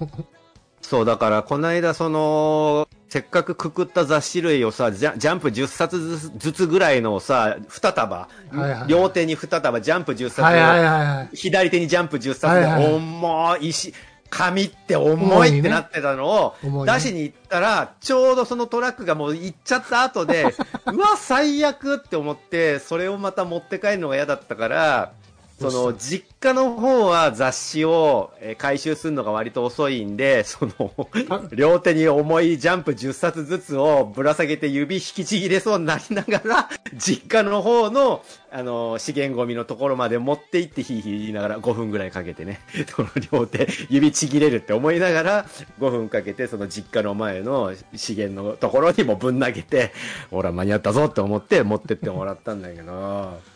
[0.88, 11.36] そう、だから、この間、その、せっかくくくった雑誌類をさ、ジャジャンプ10冊ずつぐらいのをさ、2束、はいはい両手に2束、ジャンプ10冊、はいはいはいはい。
[11.36, 13.94] 左手にジャンプ10冊で、はいはい重いし、
[14.28, 20.54] 紙って重いってなってたのを、出しに行ったら、ちょうどそのトラックがもう行っちゃった後で、
[20.92, 25.12] うわ、最悪って思って、それをまた持って帰るのが嫌だったから、
[25.58, 31.08] その、実家の方は雑誌を回収するのが割と遅いんで、 その、
[31.52, 42.60] 両手に重いジャンプ10冊ずつをぶら下げて指引きちぎれそうになりながら、 実家の方の、あの、資源ゴミのところまで持って行ってヒーヒー言いながら5分ぐらいかけてね、
[42.94, 45.46] その両手指ちぎれるって思いながら、
[45.78, 49.92] 5分かけてその実家の前の資源のところにもぶん投げて、
[50.30, 53.53] ほら間に合ったぞって思って持ってってもらったんだけど、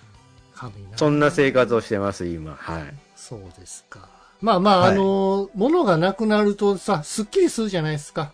[0.97, 2.55] そんな生活をしてます、今。
[2.55, 2.95] はい。
[3.17, 4.09] そうですか。
[4.41, 8.33] まあまあ、はいあの、物がなくなるとさ、すっきりするじゃないですか。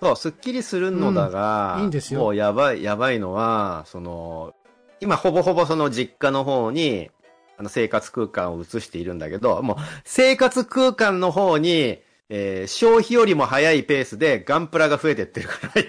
[0.00, 4.54] そう、すっきりするのだが、うんいいんですよもうやばい、やばいのは、その、
[5.00, 7.10] 今ほぼほぼその実家の方に、
[7.58, 15.82] あの生活空間を移しているんだけど、もう生活空間の方に、えー消費よりも早いペースでガンプラが増えてってるから、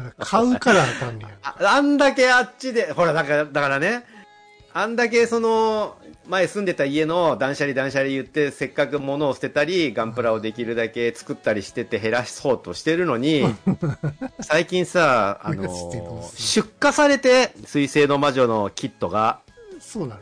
[0.00, 1.38] 今 買うからあかんねや。
[1.42, 4.04] ああんだけあっちで、ほら、だから、だからね、
[4.76, 13.44] あんだけその、前住んでた家の断捨離断捨離言って、せっかく物を捨てたり、ガンプラをできるだけ作ったりしてて減らそうとしてるのに、
[14.40, 19.38] 最近さ、 あの出荷されて、水星の魔女のキットが、
[19.78, 20.20] そうなの？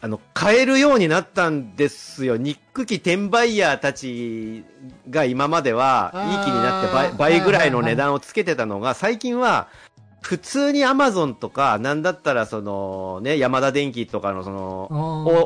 [0.00, 2.36] あの、買えるようになったんですよ。
[2.36, 4.64] ニック機転売ヤーたち
[5.10, 9.68] が今までは、いい気になって倍ぐらいの値段をつけてたのが、最近は、
[10.20, 14.88] 普通にアマゾンとか、なんだったらその、ね、山田電機とかのその、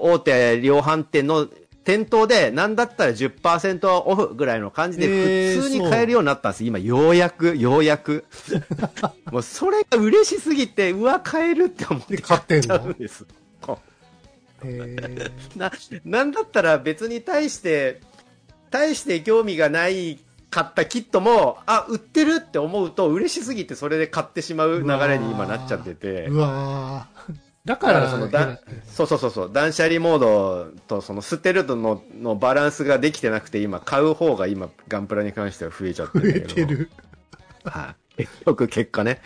[0.02, 1.48] 大手量販店の
[1.84, 6.64] 店頭で、なんだったら10%オフぐらいの感じで、普通に買えるようになったんです。
[6.64, 8.24] 今、ようやく、ようやく。
[9.30, 13.26] もう、それが嬉しすぎて、うわ、買えるって思ってで買っちゃうんです。
[15.56, 15.72] な、
[16.04, 18.00] なんだったら別に対して、
[18.70, 20.18] 対して興味がない
[20.52, 26.26] 買ったキットも、あ、売ってるって思うと嬉しすぎてそれで買ってしまう流れに今なっちゃってて。
[26.26, 27.34] うわー
[27.64, 36.66] だか、ららそのだ、そうそうそうそう、断捨離モードとその捨てるののバランスができてなくて今買う方が今ガンプラに関しては増えちゃって増えるんだけど。
[36.68, 36.90] てる。
[37.64, 38.24] はい。
[38.24, 39.22] 結局結果ね。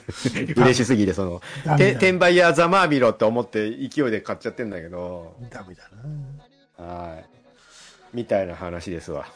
[0.56, 5.36] 嬉しすぎてその、転売ヤーざまあみろって思って勢いで買っちゃってんだけど。
[5.50, 5.88] ダメだ
[6.78, 6.84] な。
[6.84, 7.24] はい。
[8.12, 9.26] みたいな話ですわ。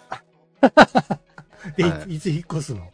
[1.77, 2.91] え、はいいつ引っ越すの？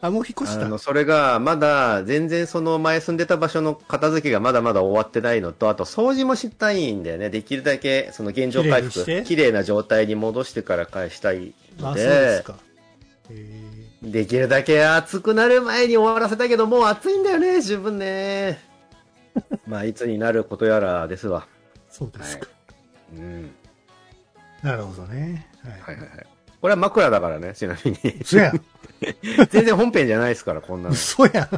[0.00, 0.66] あ、もう引っ越した？
[0.66, 7.30] あの、それが、まだ、全然その前住んでた場所の片付けがまだまだ終わってないのと、あと掃除もしたいんだよね。
[7.30, 12.56] できるだけ、その現状回復、綺麗な状態に戻してから返したいあ、そうので、ですか。
[13.30, 18.60] へできるだけ暑くなる前に終わらせたけど、もう暑いんだよね、十分ね。
[19.66, 21.46] まあ、いつになることやらですわ。
[21.90, 22.48] そうですか。
[23.14, 23.50] うん。
[24.62, 25.46] なるほどね。
[25.64, 25.70] は。
[25.70, 26.26] はいいはいはい。
[26.66, 27.98] これは枕だからね、ちなみに。
[28.20, 28.60] 嘘やん。
[29.50, 30.94] 全然本編じゃないですから、こんなの。
[30.96, 31.48] 嘘やん。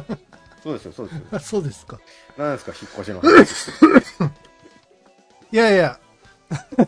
[0.61, 1.21] そうですよ、そうですよ。
[1.31, 1.99] あ そうですか。
[2.37, 3.71] なんですか、引っ越しの話。
[5.51, 5.99] いやいや。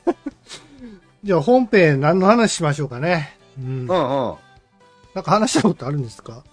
[1.23, 3.35] じゃあ本編何の話しましょうかね。
[3.57, 3.65] うん。
[3.65, 3.87] うんうん。
[3.89, 6.43] なんか話したことあるんですか？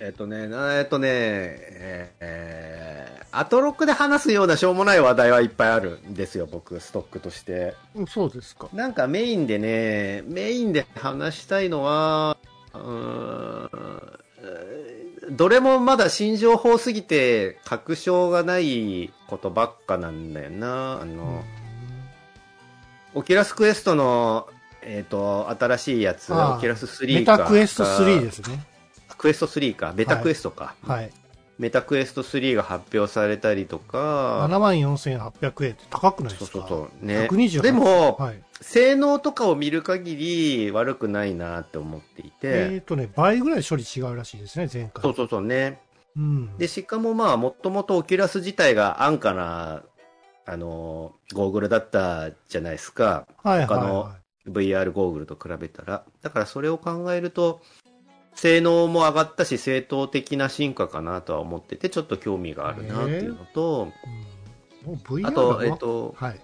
[0.00, 7.74] えっ、とね、なえっ、とね、えーえーアトロックで話すようなしょうもない話題はいっぱいあるんですよ、僕、ストックとして。
[7.94, 8.68] うんそうですか。
[8.72, 12.36] なんかメインでね、メインで話したいのは、
[12.74, 13.70] うーん
[14.38, 14.92] えー
[15.30, 21.00] どれもまだ新情報すぎて確証がないことばっかなんだよな。
[21.00, 21.44] あの、
[23.14, 24.48] Oculus Questの、
[24.82, 27.38] えっ、と、新しいやつ、 Oculus 3か。
[27.38, 28.66] Meta Quest 3ですね。
[29.22, 29.92] Quest 3か。
[29.94, 30.74] Meta Questか。
[30.82, 31.10] はい。
[31.58, 36.52] Meta Quest 3が発表されたりとか、74,800円って高くないですか？
[36.52, 37.06] そうそうそう。
[37.06, 37.28] ね。
[37.30, 38.42] 128でも、はい。
[38.60, 45.02] 性能とかを見る限り悪くないなって思っていて、えっ、とね、倍ぐらい処理違うらしいですね、前回。
[45.02, 45.80] そうそうそうね。
[46.16, 46.56] うん。
[46.58, 49.82] で、しかもまあ、もともと Oculus自体が安価な、
[50.46, 53.26] あの、ゴーグルだったじゃないですか。
[53.42, 54.16] はいはい、他のは
[54.48, 56.04] VR ゴーグルと比べたら。
[56.20, 57.62] だからそれを考えると、
[58.34, 63.88] 性能も上がったし、正統的な進化かなとは思ってて、ちょっと興味があるなっていうのと、
[65.24, 66.40] あと、はえっ、と、はい。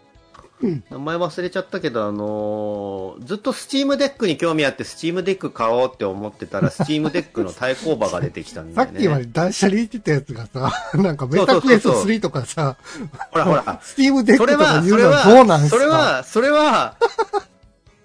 [0.91, 8.99] 名前忘れちゃったけど、あのーずっと Steam Deckに興味あって、 Steam Deck買おうって思ってたら、 Steam Deckの対抗馬が出てきたんだよね。
[8.99, 12.77] さっきまで断捨離言ってたやつがさ、 なんか Meta Quest 3とかさ、
[13.31, 13.79] ほらほら。
[13.83, 15.77] Steam Deck とかそれは、言のはそうれは、どうなんですか？
[15.79, 16.97] それは、それは、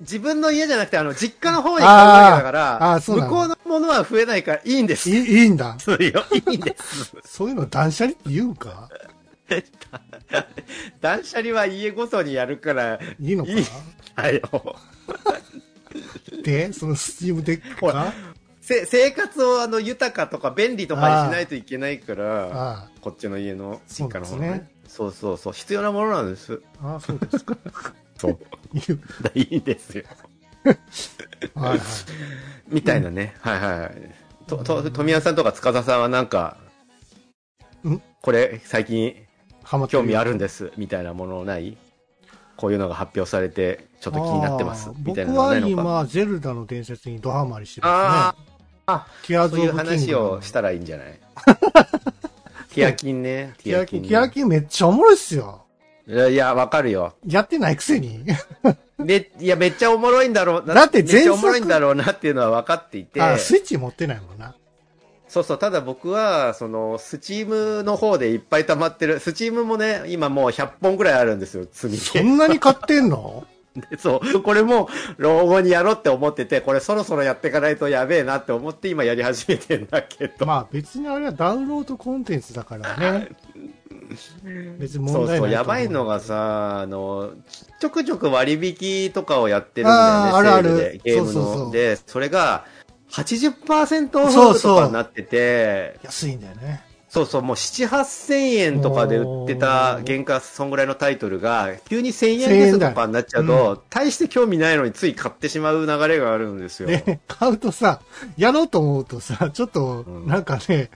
[0.02, 5.10] 自分の家じゃなくて、あの、実家の方に買うわけだから、向こうのものは増えないからいいんです。
[5.10, 5.78] いいいいんだ。
[5.80, 7.16] そうよ、いいんです。
[7.26, 8.90] そういうの断捨離って言うんか？
[11.02, 13.52] 断捨離は家ごとにやるから、いいのか？
[13.52, 13.66] いい
[14.16, 14.76] だよ。
[16.44, 18.14] で、その Steam Deck ほか
[18.62, 25.12] せ生活をあの豊かとか便利とかにしないといけないから、あこっちの家の実家の方のねそう。
[25.12, 26.62] そうそうそう、必要なものなんです。
[26.82, 27.58] あ、ああ、そうですか。
[28.18, 28.38] そう
[29.36, 30.04] いいん ですよ。
[30.64, 31.80] はいはい。
[32.68, 33.36] みたいなね。
[33.40, 34.46] はいはい。
[34.48, 36.58] と、と、富谷さんとか塚田さんはなんか、
[37.88, 38.02] ん？
[38.22, 39.16] これ最近
[39.90, 41.78] 興味あるんです、みたいなものない？
[42.56, 45.82] こういうのが発表されて、ちょっと気になってますみたいな僕はのないのか？
[45.82, 48.46] 今、ゼルダの伝説にドハマりしてまあすね。
[48.86, 51.20] あ、ティアーズ・そういう話グをしたらいいんじゃない？
[52.74, 53.54] ティアキンね。
[53.64, 55.66] ティアキン、ねティアキンめっちゃおもろいっすよ。
[56.08, 57.14] いや、いやわかるよ。
[57.26, 58.26] やってないくせに。
[58.98, 60.74] め、いや、めっちゃおもろいんだろうな。
[60.74, 63.22] だってめっちゃおもろいんだろうなっていうのは分かっていて。
[63.22, 64.56] あ、スイッチ持ってないもんな。
[65.28, 69.20] そうそう、ただ僕は、その、スチームの方でいっぱい溜まってる。
[69.20, 73.48] スチームもね、今もう100本くらいあるんですよ、積みそんなに買ってんの？
[73.90, 80.46] でそう、これも老後にやろうって思ってて、これそろそろやっていかないとやべえなって思って今やり始めてんだけど。
[80.46, 83.30] まあ別にあれはダウンロードコンテンツだからね。
[84.78, 87.32] 別に問題ないそうそう、やばいのがさ、あの、
[87.80, 91.34] ちょくちょく割引とかをやってるんだよね、あーあるあるセールで、ゲームの。
[91.34, 92.66] そうそうそうで、それが、
[93.12, 96.84] 80%オフそうそうとかになってて、安いんだよね。
[97.14, 106.88] そうそう、もう7、8000円とかで売ってた原価そんぐらいのタイトルが、急に1000円ですとかになっちゃう1000円と、大して興味ないのについ買ってしまう流れがあるんですよ。
[106.88, 108.02] で、買うとさ、
[108.36, 110.90] やろうと思うとさ、ちょっとう、んなんかね、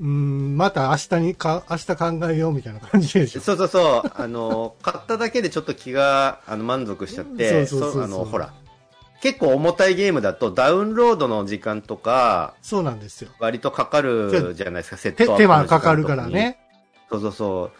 [0.00, 3.40] うん、また明日にか、明日考えようみたいな感じでしょ。
[3.40, 4.12] そうそうそう。
[4.14, 8.52] あの、買っただけでちょっと気が、あの、満足しちゃって、 そうそうそうそうあの、ほら、
[9.24, 13.30] 結構重たいゲームだとダウンロードの時間とか、そうなんですよ。
[13.38, 16.58] 割とかかるじゃないですか、セッ手、トアップ手間かかるからね。
[17.10, 17.70] そうそうそ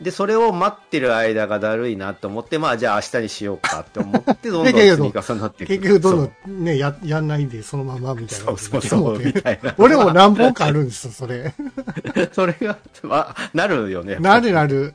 [0.00, 0.04] う。
[0.04, 5.70] で、それを待ってる間がだるいなと思って、まあ、じゃあ明日にしようかって思って、どんどん積み重なっていく。
[5.70, 9.76] 結局どんどそんね、や、やんないんで、そのままみたいなそうそうそう、みたいな。
[9.78, 11.54] 俺も何本かあるんですよ、それ。
[12.34, 14.16] それが、まあ、なるよね。
[14.16, 14.94] なるなる。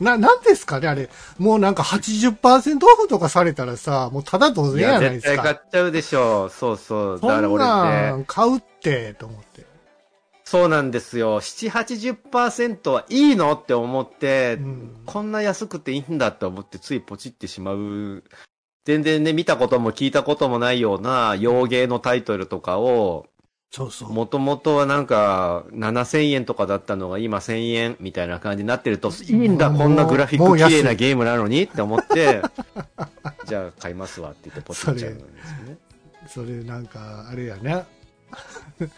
[0.00, 1.08] な、なんですかねあれ。
[1.38, 5.30] もうなんか80%オフとかされたらさ、もうただ同いや、然やないですか。
[5.30, 6.50] 絶対買っちゃうでしょう。
[6.50, 7.20] そうそう。
[7.20, 9.66] だから俺ねなん、買うって、と思って。
[10.44, 11.40] そうなんですよ。
[11.42, 11.70] 7、
[12.24, 18.24] 80%はいいのって思って、うんこんな安くていいんだって思ってついポチってしまう。
[18.86, 23.26] 全然ね、見たことも聞いたこともないような洋芸のタイトルとかを、
[23.70, 24.12] そうそう。
[24.12, 32.42] もともとはなんか7000円とかだったのが今1000円みたいな感じになってると、いいんだ、こんなグラフィック綺麗なゲームなのにって思って、
[33.46, 35.78] じゃあ買いますわって言ってポチっちゃうんですよね。
[36.26, 37.84] それなんか、あれやね。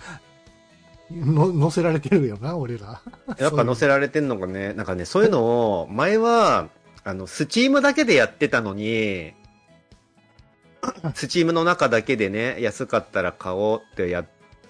[1.11, 3.01] の載せられてるよな、俺ら。
[3.39, 4.73] やっぱ載せられてんのかね。
[4.75, 6.69] なんかね、そういうのを、前は、
[7.03, 9.33] あの、スチームだけでやってたのに、
[11.15, 14.25] スチームの中だけでね、安かったら買おうってや、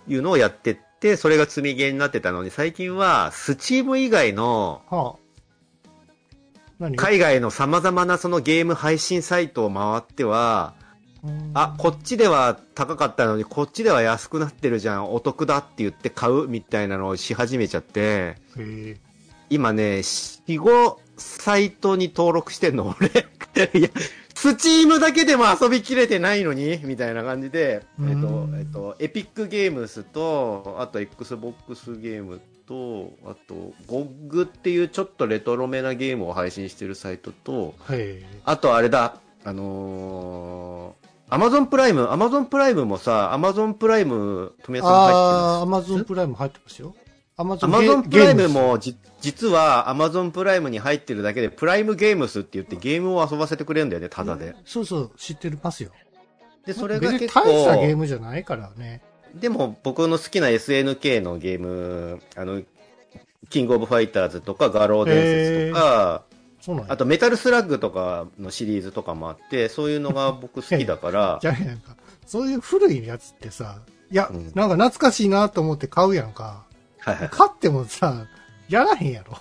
[0.09, 5.21] いうのをやってって、それが積みゲーになってたのに、最近は、スチーム以外の、はあ。
[6.79, 6.97] 何？
[6.97, 10.75] 海外の様々なそのゲーム配信サイトを回っては、
[11.23, 18.37] うんあ、こっちでは高かったのに、こっちでは安くなってるじゃん、お得だって言って買うみたいなのをし始めちゃって、
[19.51, 23.09] 今ね、4、5サイトに登録してんの、俺。
[23.79, 23.91] いや、
[24.41, 26.81] スチームだけでも遊びきれてないのに？
[26.83, 37.75] みたいな感じで、えっとうん、えっと、エピックゲームスと、あと Xbox ゲームと、あと、GOG っていうちょっとレトロめなゲームを配信してるサイトと、
[38.47, 45.17] あとあれだ、あのー、アマゾンプライム、アマゾンプライムもさ、アマゾンプライム、富谷さん入ってます？
[45.19, 46.95] ああ、アマゾンプライム入ってますよ。
[47.41, 54.55] アマゾンプライムもじ、実はアマゾンプライムに入ってるだけで、プライムゲームスって言ってゲームを遊ばせてくれるんだよね、タダで。
[54.67, 55.91] そうそう、知ってますよ。
[56.67, 59.01] で、それが結大したゲー構、ムじゃないからね。
[59.35, 62.63] でも僕の好きな SNK のゲーム、あの、
[63.49, 66.25] キングオブファイターズとか、ガロー伝説とか、
[66.61, 76.65] そうなんやあとメタルスラッグとかのシリーズとかもあって、そういうのが僕好きだから じ、ゃあなんか、そういう古いやつってさ、いや、うんなんか懐かしいなと思って買うやんか。
[77.01, 77.29] はいはい。
[77.31, 78.27] 買ってもさ、
[78.69, 79.39] やらへんやろ。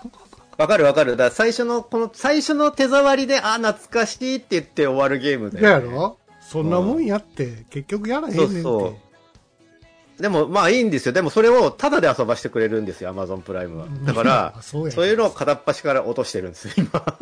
[0.57, 1.11] わかるわかる。
[1.11, 5.85] だから最初の、この最初の手触りで、あ、懐かしいって言って終わるゲームだよ、ね。
[5.87, 6.17] やろ？
[6.41, 8.61] そんなもんやって、結局やらへんねんって。
[8.61, 8.95] そうそう
[10.21, 11.13] でも、まあいいんですよ。
[11.13, 13.87] でもそれをタダで遊ばしてくれるんですよ、アマゾンプライムは。
[14.03, 17.17] だから あ、そうやそういうのを片っ端から落としてるんですよ、今。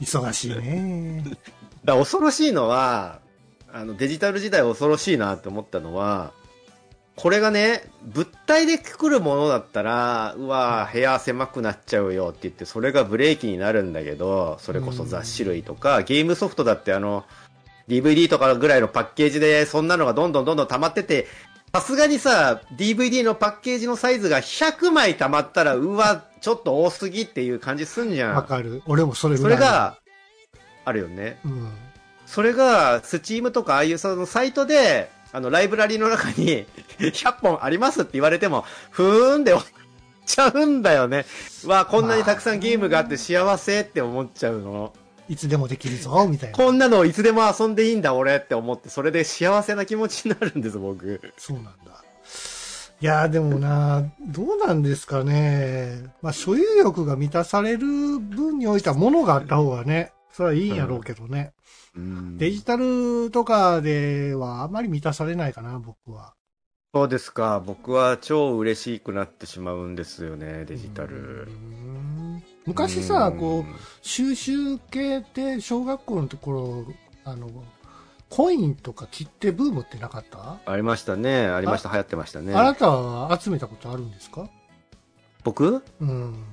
[0.00, 1.22] 忙しいね。
[1.84, 3.20] ら恐ろしいのは、
[3.72, 6.32] あの、デジタル時代恐ろしいなって思ったのは、
[7.14, 17.24] これがね、物体で来るものだったら、うわ部屋狭くなっちゃうよって言って、それがブレーキになるんだけど、それこそ雑誌類とか、ゲームソフトだってあの、
[17.88, 21.26] DVD とかぐらいのパッケージで、そんなのがどんどんどんどん溜まってて、
[21.74, 28.34] さすがにさ、DVD のパッケージのサイズが100枚溜まったら、うわ、ちょっと多すぎっていう感じすんじゃん。
[28.34, 28.82] わかる。
[28.86, 29.56] 俺もそれぐそらい。
[29.56, 29.96] れが、
[30.84, 31.38] あるよね。
[31.44, 31.72] うん。
[32.26, 36.66] それが、スチームとかああいうそのサイトで、あの、ライブラリの中に
[36.98, 39.82] 100本ありますって言われても、ふーんで終わっ
[40.26, 41.24] ちゃうんだよね。
[41.66, 44.92] わあ、こんなにたくさんゲームがあって幸せって思っちゃうの。
[45.28, 46.56] いつでもできるぞ、みたいな。
[46.56, 51.20] こんなのいつでも遊んでいいんだ俺って思って、それで幸せな気持ちになるんです、僕。
[51.38, 51.72] そうなんだ。
[53.00, 56.04] いやーでもな、どうなんですかね。
[56.22, 57.86] まあ、所有欲が満たされる
[58.18, 61.52] 分においては物があった方がね、それはいいんやろうけどね。
[61.94, 66.34] デジタルとかではあまり満たされないかな、僕は。
[66.94, 67.60] そうですか。
[67.64, 71.48] 僕は超嬉しくなってしまうんですよね、デジタうル。
[71.50, 73.64] ん昔さ、うんこう、
[74.02, 76.86] 収集系って小学校のところ、
[77.24, 77.50] あの、
[78.30, 81.46] コインとか切手ブームってなかった、ありましたね。
[81.46, 81.90] ありました。
[81.90, 82.54] 流行ってましたね。
[82.54, 84.48] あなたは集めたことあるんですか？
[85.44, 85.82] 僕？
[86.00, 86.44] うん。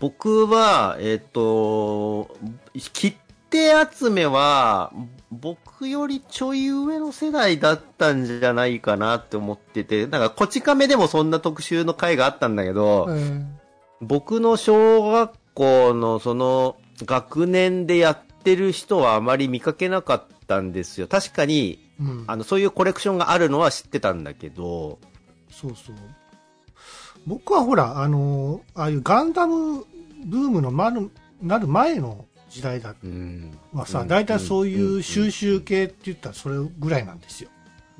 [0.00, 2.36] 僕は、えっ、と、
[2.76, 3.16] 切
[3.52, 4.92] 手集めは、
[5.30, 13.62] 僕よりちょい上の世代だったんじゃないかなって思ってて、なんか、こち亀でもそんな特集の回があったんだけど、えー
[14.02, 21.06] 僕の小学校のその学年でやってる人はあまり見かけなかったんですよ。
[21.06, 22.24] 確かに、うん。
[22.26, 24.98] あの、そういうコレクションがあるのは知ってたんだけど、
[25.50, 25.96] そうそう。
[27.26, 29.84] 僕はほら、あの、ああいうガンダム
[30.24, 31.10] ブームのまる
[31.40, 32.94] なる前の時代だ。
[33.02, 33.58] うん。
[33.72, 37.50] はさ、うん大体そういう収集系って言ったらそれぐらいなんですよ。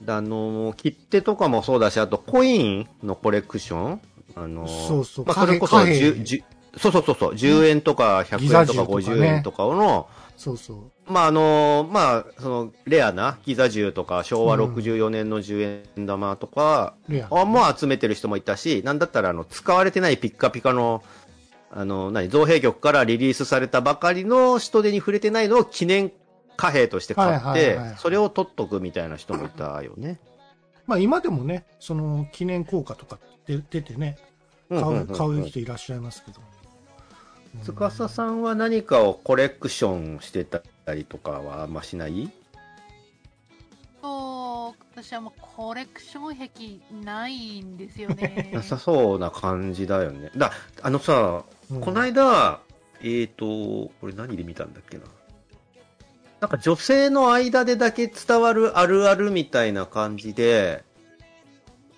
[0.06, 4.00] あの、切手とかもそうだし、あとコインのコレクション。
[4.34, 5.26] あの、そうそう。
[5.26, 6.42] まあ、それこそ貨幣10、10
[6.76, 8.94] そうそうそうそう、10円とか100円とかギザ銃とかね。
[8.96, 11.12] 50円とかの、そうそう。
[11.12, 14.74] まああの、まあ、その、レアなギザ銃とか、昭和うん。
[14.74, 17.28] 64年の10円玉とか、レア。
[17.30, 21.02] あもう集めてる人もいたし、なんだったら、あの、使われてないピッカピカの、
[21.74, 26.12] あの、何、造幣局からリリースされたばかりの人手に触れてないのを記念
[26.56, 30.20] 貨幣として買ってそれを取っとくみたいな人もいたよね。
[30.86, 34.18] まあ今でもね、その記念硬貨とか出出てね、
[34.68, 36.40] 買う、買う人いらっしゃいますけど。
[36.40, 36.62] うん
[37.64, 40.62] 司さんは何かをコレクションしてた
[40.94, 42.30] りとかはあんましない？
[44.00, 48.50] そう、私はもうコレクション癖ないんですよね。
[48.54, 50.30] なさそうな感じだよね。
[50.36, 50.50] だ、
[50.80, 52.60] あのさ、うんこないだ、
[53.00, 55.04] えーと、これ何で見たんだっけな。
[56.40, 60.84] なんか女性の間でだけ伝わるあるあるみたいな感じで、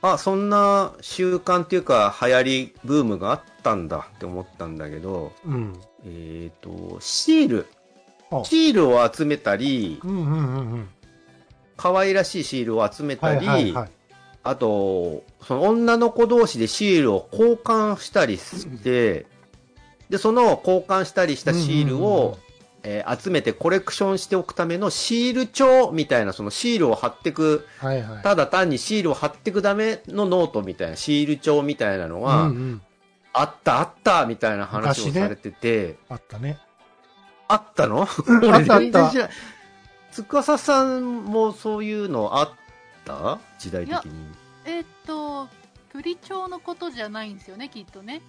[0.02, 5.80] あ、そんな習慣っていうか流行りブームがあったんだって思ったんだけど、うん。
[6.04, 7.66] えっ、と、シール。
[8.30, 10.88] あシールを集めたり、うんうんうんうん。
[11.78, 13.90] 可愛らしいシールを集めたはいり、はいはい。
[14.42, 19.24] あと、その女の子同士でシールを交換したりして、
[20.10, 22.38] で、その交換したりしたシールうんうんうんを、
[22.82, 28.22] えー集めてコレクションしておくためのシール帳みたいな、そのシールを貼ってく、はいはい。
[28.22, 32.82] ただ単にシールを貼ってくためのノートみたいな、シール帳みたいなのうが、んうん。
[33.32, 36.58] あったあったみたいな話をされてて、あったね。
[37.48, 38.02] あったの？
[38.02, 39.30] あ 俺ったあった全然知らない。
[40.12, 42.50] つかささんもそういうのあっ
[43.06, 43.38] た？
[43.58, 44.12] 時代的に。
[44.66, 45.48] えっと、
[45.90, 48.20] プリ帳のことじゃないんですよね、きっとね。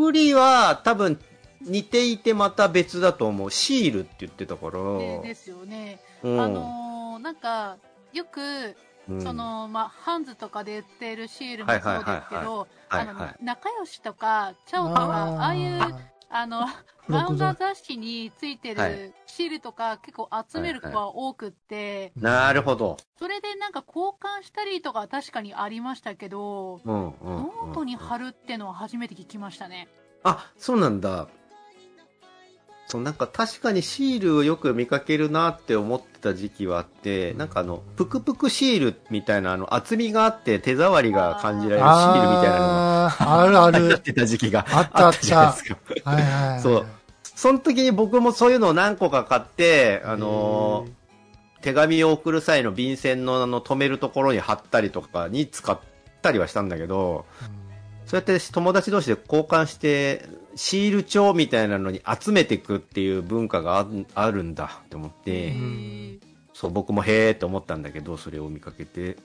[0.00, 1.18] フリは多分
[1.60, 3.50] 似ていてまた別だと思う。
[3.50, 4.98] シールって言ってたから。
[4.98, 6.00] でですよね。
[6.22, 7.76] うんあのーなんか、
[8.14, 8.40] よく、
[9.08, 15.80] うんその、まあ、ハンズとかで売ってるシールもそうですけど、はいあの、はい仲良しとか、チャオとか、ああいう、
[16.30, 16.64] あの、
[17.08, 22.96] 漫画雑誌についてはいるシールとか結構集める子が多くって、なるほど。
[23.18, 29.88] それでなんか交換したりとかは確かにありましたけど、うんうんうんノートに貼るってのは初めて聞きましたね。
[30.22, 31.28] あ、そうなんだ。
[32.90, 43.98] そう、なんか確かにシールをよく見かけるなって思ってた時期はあって、なんかあの、ぷくぷくシールみたいな、あの、厚みがあって手触りが感じられるシールみたいなのがあるあ流行っる。
[44.00, 45.78] てた時期があったあったじゃないですか。
[46.04, 46.60] はいはいはい。
[46.60, 46.86] そう
[47.22, 50.90] その時に僕もそういうのを何個か買って、あのー
[51.62, 55.78] 手紙を送る際の便箋のあの止めるところに貼ったりとかに使っ
[56.22, 57.26] たりはしたんだけど、
[58.06, 60.24] そうやって友達同士で交換して、
[60.54, 66.20] シール帳みたいなのに集めていくっていう文化がああるんだって思って、ん
[66.52, 69.16] そう、僕もへーって思ったんだけど、それを見かけて。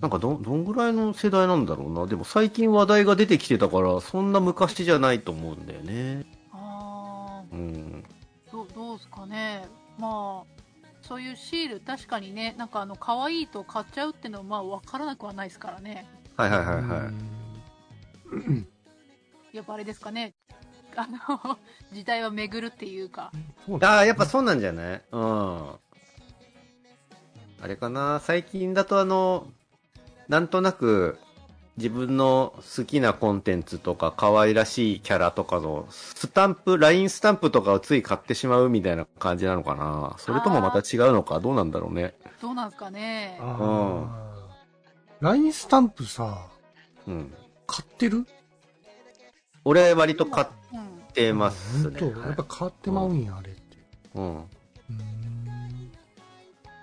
[0.00, 2.06] なんかど、どんぐらいの世代なんだろうな。
[2.06, 6.24] でも最近話題が出てきてたから、そんな昔じゃないと思うんだよね。
[6.52, 8.04] あうん。
[8.48, 9.64] ーどうどうですかね。
[9.98, 10.58] まあ、
[11.02, 16.06] そういうシール確かにね、なんかあの、可愛いと買っちゃうってのはまあ分からなくはないですからね。
[16.36, 18.77] はいはいはいはい。
[19.52, 20.34] やっぱあれですかね。
[20.96, 21.58] あの、
[21.92, 23.32] 時代は巡るっていうか。
[23.66, 25.68] そうだああ、やっぱそうなんじゃないうん。
[27.60, 29.46] あれかな最近だとあの、
[30.28, 31.18] なんとなく、
[31.76, 42.14] 自分の好きなコンテンツとか可愛らしいキャラとかのスタンプ、LINE スタンプとかをつい買ってしまうみたいな感じなのかなそれともまた違うのかどうなんだろうね。
[42.42, 43.38] どうなんですかね。
[43.40, 46.48] あー LINE スタンプさ、
[47.06, 47.32] うん。
[47.68, 48.26] 買ってる？
[49.68, 51.12] 俺割と買っうん。
[51.12, 52.00] てますね。
[52.00, 52.20] 本当？
[52.20, 53.60] やっぱ買ってまうんや、あれって。
[54.14, 54.36] うん。
[54.36, 55.90] うーん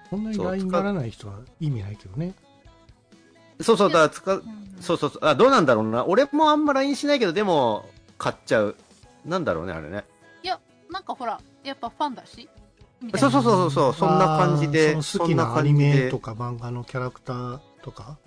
[0.10, 2.34] そんなにそう LINE ならない人は意味ないけどね。
[3.62, 5.26] そうそう、だから使う、うんそうそうそう。
[5.26, 6.06] あ、どうなんだろうな。
[6.06, 8.76] 俺もあんま LINE しないけど、でも、買っちゃう。
[9.26, 10.04] なんだろうね、あれね。
[10.44, 10.60] いや、
[10.92, 12.50] なんかほら、やっぱファンだし。
[13.18, 14.96] そうそうそうそう、そんな感じで。
[14.96, 18.18] 好きなアニメとか漫画のキャラクターとか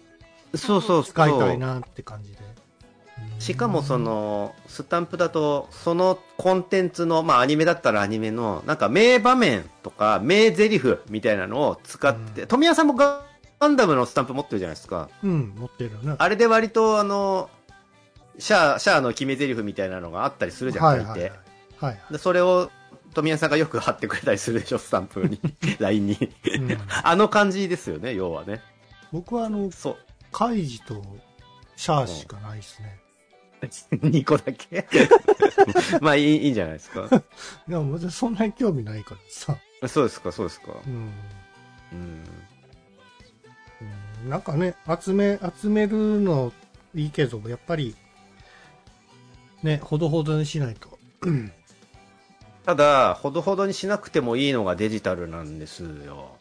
[0.54, 1.04] そうそうそう。
[1.04, 2.38] 使いたいなって感じで。
[3.38, 13.24] しかもその、スタンプだと、そのコンテンツの、まあアニメだったらアニメの、なんか名場面とか、名台詞みたいなのを使って、富谷さんもガ
[13.60, 15.08] ガンダムのスタンプ持ってるじゃないですか。
[15.22, 16.14] うん、持ってるよね。
[16.18, 17.50] あれで割とあの、
[18.38, 21.10] シャア、シャアの決め台詞みたいなのがあったりするじゃん、書いて。
[21.10, 21.40] はいはいはい。
[21.80, 22.12] はい。
[22.12, 22.70] でそれを、
[23.14, 25.40] 富谷さんがよく貼ってくれたりするでしょ、スタンプに。
[25.80, 26.18] LINE に。
[26.56, 28.62] うんあの感じですよね、要はね。
[29.12, 29.96] 僕はあの、そう。
[30.30, 31.02] カイジと
[31.76, 32.98] シャアしかないですね。
[33.92, 34.86] 2個だけ
[36.00, 37.08] まあいいいいんじゃないですか。
[37.66, 39.56] でも別にそんなに興味ないからさ。
[39.88, 40.72] そうですか、そうですか。
[40.86, 40.92] うん。
[40.92, 41.08] うん。
[41.92, 42.24] うん
[44.26, 46.52] なんかね、集め、集めるの
[46.94, 47.94] いいけど、やっぱり、
[49.62, 50.98] ね、ほどほどにしないと。
[52.66, 56.36] ただ、ほどほどにしなくてもいいのがデジタルなんですよ。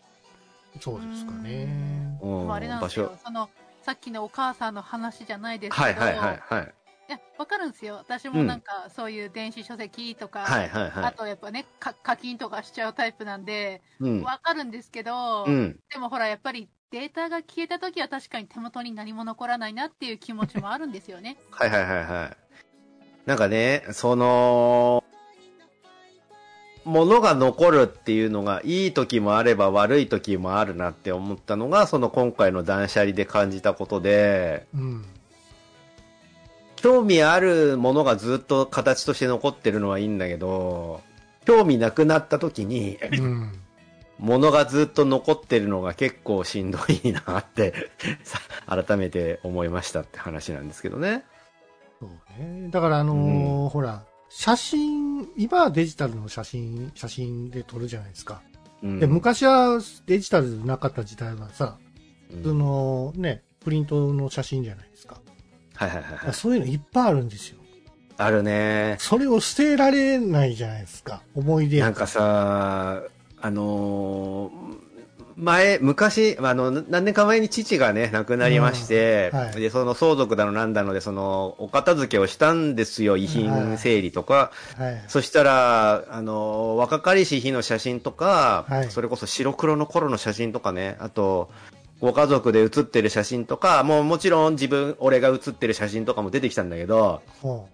[0.81, 2.17] そうですかね。
[2.21, 3.19] うん、まああれなん場所ですよ。。
[3.25, 3.49] その、
[3.83, 6.73] さっきのお母さんの話じゃないですけど、はいはいはいはい。
[7.37, 7.95] わかるんですよ。
[7.95, 11.05] 私もなんか、そういう電子書籍とか、はいはいはい。
[11.05, 14.21] あとやっぱね、か課金とかしちゃうタイプなんで、うん。
[14.23, 15.79] わかるんですけど、うん。
[15.91, 21.37] でもほら、やっぱりデータが消えた時は確かに手元に何も残らないなっていう気持ちもあるんですよね。
[21.51, 22.37] はいはいはいはい。
[23.25, 25.03] なんかね、その、
[26.85, 35.05] ものが残るっていうのがいい時もあれば悪い時もあるなって思ったのが、その今回の断捨離で感じたことで、うん。
[36.77, 41.01] 興味あるものがずっと形として残ってるのはいいんだけど、
[41.45, 43.51] 興味なくなった時に、うん。
[44.19, 47.73] 物がずっと残ってるのが結構しんどいなって、
[48.23, 51.23] さ改めて思いましたって話なんですけどね。
[51.99, 52.09] そう
[52.41, 52.69] ね。
[52.69, 58.41] だからあのーほら、写真、今はデジタルの写真、写真で撮るじゃないですか。
[58.83, 61.77] うんで、昔はデジタルなかった時代はさ、
[62.31, 65.21] うんそのね、プリントの写真じゃないですか。
[65.77, 66.33] はいはいはいはい。
[66.33, 67.57] そういうのいっぱいあるんですよ。
[68.17, 68.95] あるね。
[68.99, 71.21] それを捨てられないじゃないですか。
[71.35, 73.03] 思い出なんかさ、
[73.39, 74.87] あのー
[75.37, 84.51] 前、昔、あの、何年か前に父がね、亡くなりまして、うんはいで、その相続だのなんだので、その、お片付けをしたんですよ、遺品整理とか。
[84.79, 85.03] はい。
[85.07, 91.51] そしたら、あの、若かりし日の写真とか、はいそれこそ白黒の頃の写真とかね、あと、
[91.99, 97.67] ご家族で写ってる写真とか、もうもちろん自分、俺が写ってる写真とかも出てきたんだけど、ほ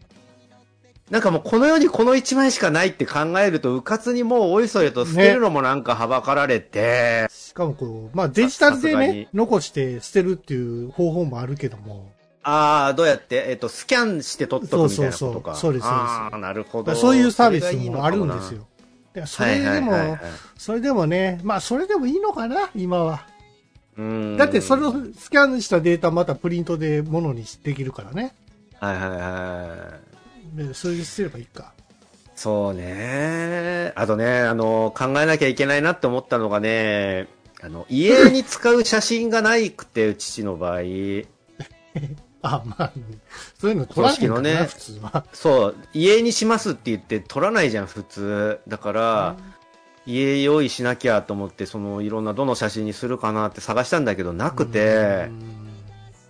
[1.10, 12.10] なんかもうこの世にこの一枚しかないって考えると、うかつにもうおいそれと捨てるのもなんかはばかられて、うしかもこう、まあデジタルでね、残して捨てるっていう方法もあるけども、
[12.44, 15.20] ああ、どうやって、えっ、と、スキャンして撮っとくみたいなことか。
[15.20, 16.96] そうそうそうそうですそうですああ、なるほど。
[16.96, 18.54] そういうサービスもあるんです。
[18.54, 18.68] よ。
[19.14, 20.18] でそれではいはいはいはいも、
[20.58, 23.26] それでもね、まあそれでもいいのかな、今は。
[23.98, 28.36] うんだってそれをスキャンしたデータまたプリントでものにできるからね。
[28.80, 30.00] はいはいは
[30.56, 30.68] い。
[30.68, 31.74] でそれで捨てればいいか。
[32.36, 33.94] そうね。
[33.96, 37.28] あとね、あの、考えなきゃいけないなって思ったのがね、
[37.62, 40.80] あの、家に使う写真がないくて、父の場合。
[42.42, 42.92] あ、まあ、
[43.58, 45.26] そういうの取らないのね普通は。
[45.32, 48.60] そう、家にしますって言って撮らないじゃん、普通。
[48.68, 49.36] だから、
[50.06, 55.30] 家用意しなきゃと思って、その、いろんなどの写真にするかなって探したんだけど、なくて、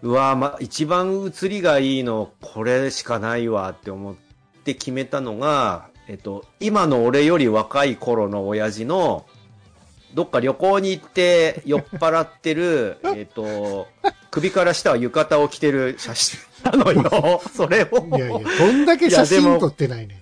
[0.02, 4.16] うわま、一番写りがいいの、これしかないわって思っ
[4.64, 9.26] て決めたのが、えっと、今の俺より若い頃の親父の、
[10.14, 13.88] どっか旅行に行って酔っ払ってる、 えっと、
[14.30, 17.42] 首から下は浴衣を着てる写真なのよ。
[17.56, 18.06] それを。
[18.18, 20.22] いやいや、どんだけ写真撮ってないね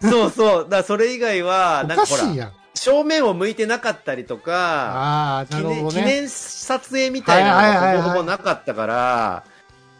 [0.00, 0.66] そうそう。
[0.68, 1.86] だそれ以外は、ん。
[1.86, 2.52] おなんかほら、かしいやん。
[2.80, 5.90] 正面を向いてなかったりとか、ね。
[5.90, 9.44] 記念撮影みたいなのがほぼほぼなかったから、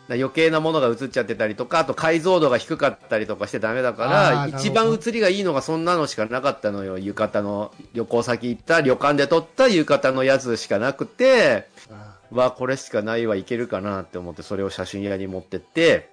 [0.09, 6.97] 余計なものが映っちゃってたりとか、あと解像度が低かったりとかしてダメだから、一番映りがいいのがそんなのしかなかったのよ。
[6.97, 16.09] 浴衣の、旅行先行った旅館で撮った浴衣のやつしかなくて、あわ、これしかないわ、いけるかなって思って、それを写真屋に持ってって、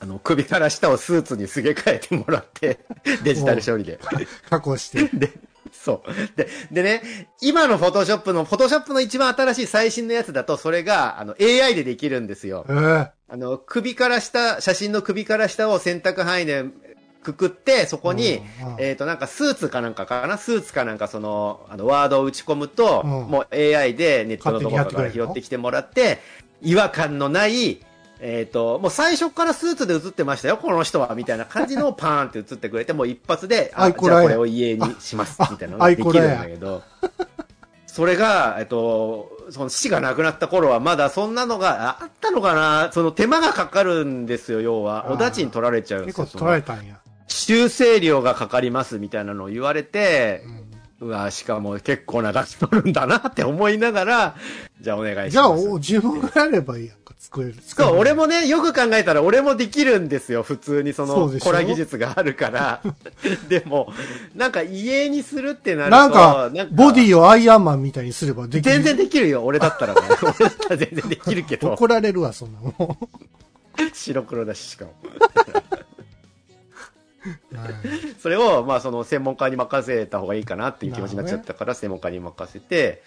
[0.00, 2.78] あの、首から下をスーツにすげ替えてもらって、
[3.24, 3.98] デジタル処理で。
[3.98, 5.08] ー加工して。
[5.12, 5.32] で、
[5.82, 6.36] そう。
[6.36, 7.02] で、でね、
[7.40, 12.66] 今のフォトショップの、フォトショップの一番新しい最新のやつだと、それが、あの、AI でできるんですよ。
[12.68, 12.72] え。
[12.72, 13.10] ー。
[13.28, 16.64] あの、首から下、写真の首から下を選択範囲で
[17.22, 18.40] くくって、そこに、
[18.78, 20.38] えっ、と、なんかスーツかなんかかな？
[20.38, 23.10] スーツかなんかその、あの、ワードを打ち込むと、うん。
[23.10, 26.18] もう AI でネットのところから拾ってきてもらって、
[26.60, 27.80] 違和感のない、
[28.20, 36.82] えっ、と、もう最初からスーツで写ってましたよ、この人は、みたいな感じのをパーンって写ってくれて、もう一発で、あ、じゃあこれを家にしますあ、みたいなのができるんだけど、
[37.86, 42.90] それが、えっと、その父が亡くなった頃はまだそんなのがあったのかな？
[42.92, 45.10] その手間がかかるんですよ、要は。
[45.10, 46.24] おだちに取られちゃうんですよ。
[46.24, 47.00] 結構取られたんや。
[47.28, 50.57] 修正料がかかりますみたいなのを言われてう、ん
[51.00, 54.36] うわ、しかも結構な額取るんだなって思いながら、
[54.80, 55.30] じゃあお願いします。
[55.30, 57.54] じゃあ、お自分がやればいいやんか、作れる。
[57.64, 62.82] そう、る俺もね、よく考えたら俺もできるんですよ、普通にその、コラ技術があるから。
[63.48, 63.92] でも、
[64.34, 68.74] なんか家にするってなると、なんか、ボデーィをアイアンマンみたいにすればできる。
[68.74, 70.00] 全然できるよ、俺だったらね。
[70.20, 72.98] 俺だったら全然できるけど、怒られるわ、そんなもん。
[73.94, 74.94] 白黒だし、しかも。
[77.54, 77.72] はい
[78.20, 83.02] それを、まあ、その、専門家に任せた方がいいかなっていう気持ちになっちゃったから、専門家に任せて、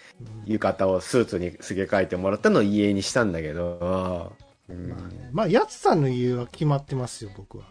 [0.46, 4.32] 浴衣をスーツにすげ替えてもらったのを家にしたんだけど、
[4.68, 4.94] うん
[5.32, 7.64] まあ、やつさんの理由は決まってますよ、僕は。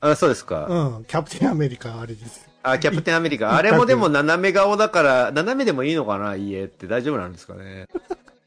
[0.00, 0.66] あ、そうですか。
[0.66, 2.48] うん、キャプテンアメリカあれです。
[2.62, 3.56] あ、キャプテンアメリカ。
[3.56, 7.86] あれもでも斜め顔だから、斜めでもいいのかな家って大丈夫なんですかね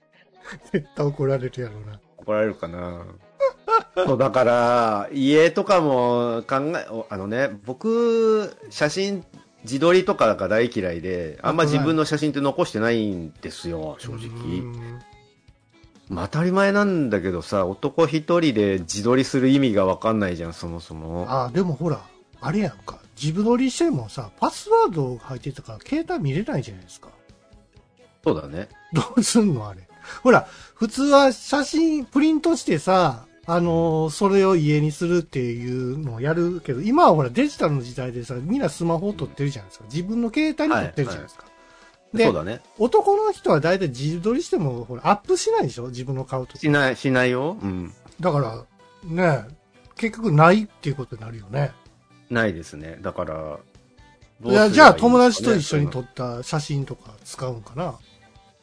[0.72, 2.00] 絶対怒られるやろうな。
[2.18, 3.06] 怒られるかな
[4.06, 9.26] そう、だから、家とかも考え、おあのね、僕、写真、
[9.64, 14.28] 自撮りとかが大嫌いで、あんま自分の写真って残してないんですよ、正う直。
[14.62, 15.00] ん
[16.10, 21.26] まあ当たり前なんだけどさ、男一人で自撮りする意味がわかんないじゃん、そもそも。
[21.30, 22.02] あ、でもほら、
[22.42, 23.00] あれやんか。
[23.22, 27.10] 自分撮りしてもさ、パスワード入ってたから携帯見れないじゃないですか。
[28.24, 28.68] そうだね。
[28.94, 29.88] どうすんのあれ。
[30.24, 39.86] ほら、普通は写真プリントしてさ、あのーそれを家にするっていうのをやるけど、今はほらデジタルの時代でさ、みんなスマホを撮ってるじゃないですか。
[39.92, 41.46] 自分の携帯に撮ってるじゃないですか。
[42.14, 42.62] でそうだね。
[42.78, 45.88] 男の人は大体自撮りしても、ほら、アップしないでしょ？
[45.88, 46.60] 自分の顔とか。
[46.60, 47.58] しない、しないよ。
[47.62, 47.94] うん。
[48.20, 48.64] だから、
[49.04, 49.46] ね、
[49.96, 51.72] 結局ないっていうことになるよね。
[52.30, 53.00] ないですね。
[53.02, 57.96] だから、どうすればいいいや、じゃあ友達と一緒に撮った写真とか使うんかな。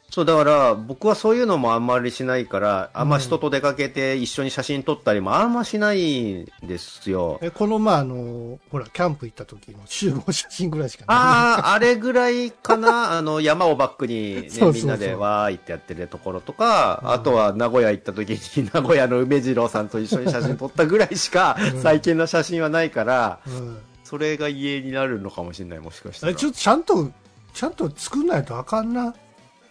[0.09, 7.39] そう、だから、僕はそういうのもあんまりしないから、あんま人と出かけて一緒に写真撮ったりもあんましないんですよ。
[7.43, 11.17] え、この前あの、ほら、キャンプ行った時の集合写真ぐらいしかない。
[11.17, 13.13] ああ、あれぐらいかな？
[13.17, 23.77] あの、山をバックに、ね、みんなでわーいってやってるところとか、うんあとは名古屋行った時に 名古屋の梅次郎さんと一緒に写真撮ったぐらいしかうん最近の写真はないから、うん。
[24.03, 26.33] それが家になるのかもしれない、もしかしたら。
[26.33, 27.11] ちょっとちゃんと、
[27.53, 29.13] ちゃんと作んないとあかんな。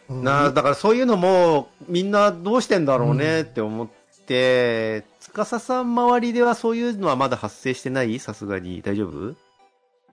[0.08, 0.24] うん。
[0.24, 3.88] なだからそういうのもみんなどうしてんだろうねって思っ
[4.26, 8.18] て、司さん周りではそういうのはまだ発生してない？
[8.18, 8.82] さすがに。
[8.82, 9.10] 大丈夫？
[9.10, 9.36] 本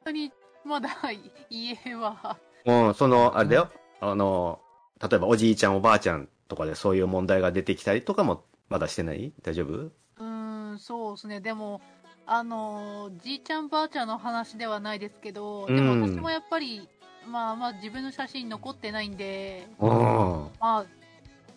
[0.06, 0.32] 当に、
[0.64, 0.90] まだ
[1.50, 3.70] 家は、うん、その、あれだよ。
[4.02, 4.60] あの、
[5.02, 9.34] 例えばおじいちゃんおばあちゃんとかでそういう問題が出てきたりとかもまだしてない？
[9.42, 9.74] 大丈夫？
[9.74, 11.42] うーん、そうですね。
[11.42, 11.82] でも、
[12.28, 16.00] あの、じいちゃんばあちゃんの話ではないですけど、でうん。
[16.02, 16.88] も私もやっぱり、
[17.28, 19.90] まあまあ自分の写真残ってないんで、うん。
[19.90, 20.86] まあ、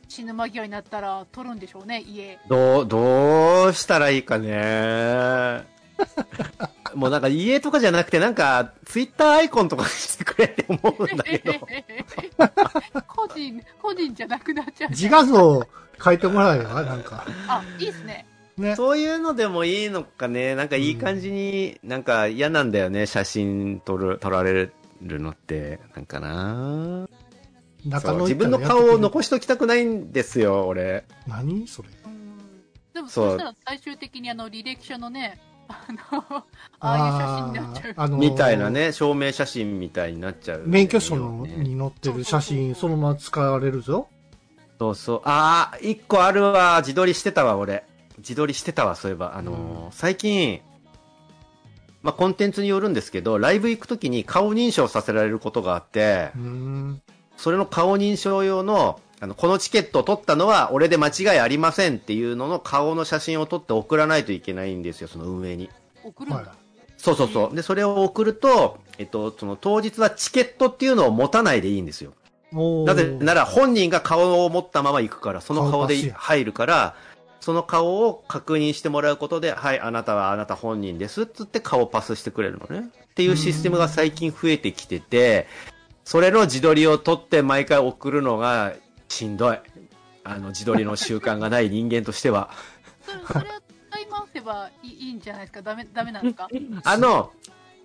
[0.08, 2.38] 死ぬ間際になったら撮るんでしょうね、家。
[2.48, 5.66] どう、どうしたらいいかね。
[6.94, 11.52] もうなんか家とかじゃなくてなんかツイッターアイコンとかにしてくれって思うんだけど。
[13.06, 14.90] 個人、個人じゃなくなっちゃう。
[14.90, 15.66] 自画像
[16.02, 17.26] 書いてもらえば、なんか。
[17.46, 18.26] あ、いいっすね。
[18.56, 18.76] ね。
[18.76, 20.54] そういうのでもいいのかね。
[20.54, 23.06] なんかいい感じに、なんか嫌なんだよね。
[23.06, 24.70] 写真撮る、撮られ
[25.02, 25.80] るのって。
[25.94, 27.08] なんかな？
[27.84, 31.04] 中野そう自分の顔を残しときたくないんですよ、俺。
[31.26, 31.66] 何？
[31.68, 31.88] それ。
[32.04, 32.18] うん
[32.98, 35.38] でもそうそしたら最終的にあの履歴書のね、
[35.68, 36.44] あの、
[36.80, 37.94] ああいう写真になっちゃう。
[37.96, 38.70] あのーみたいな。
[38.70, 44.08] ね、証明写真みたいになっちゃう、免許証のねに載ってる写真、そのまま使われるぞ。
[44.80, 45.20] そうそう。
[45.24, 46.78] ああ、一個あるわ。
[46.80, 47.84] 自撮りしてたわ、俺。
[48.18, 49.36] 自撮りしてたわ、そういえば。
[49.36, 50.60] あのー最近、
[52.02, 56.30] まあ、コンテンツによるんですけど、ライブ行くときに顔認証させられることがあって。
[57.36, 65.70] それの顔認証用の、あの、このチケットを取ったのは俺で間違いありませんっていうのの顔の写真を撮って送らないといけないんですよ、その運営に。
[66.04, 66.36] 送るんだ。
[66.40, 66.54] は
[66.96, 67.56] そうそうそう。
[67.56, 72.12] で、それを送ると、えっと、その当日はチケットっていうのを持たないでいいんですよ。
[72.52, 76.94] なぜなら本人が顔を持ったまま行くから、その顔で入るから、
[77.40, 82.90] その顔を確認してもらうことで、はい、あなたはあなた本人ですっつって顔パスしてくれるのね。
[83.04, 85.46] っていうシステムが最近増えてきてて、
[86.04, 88.74] それの自撮りを撮って毎回送るのが
[89.08, 89.58] しんどい。
[90.24, 92.50] あの、自撮りの習慣がない人間としては。
[93.02, 93.60] それ、それは
[93.90, 95.62] 使い回せばいいいいんじゃないですか？
[95.62, 96.48] ダメ、ダメなんですか？
[96.84, 97.32] あの、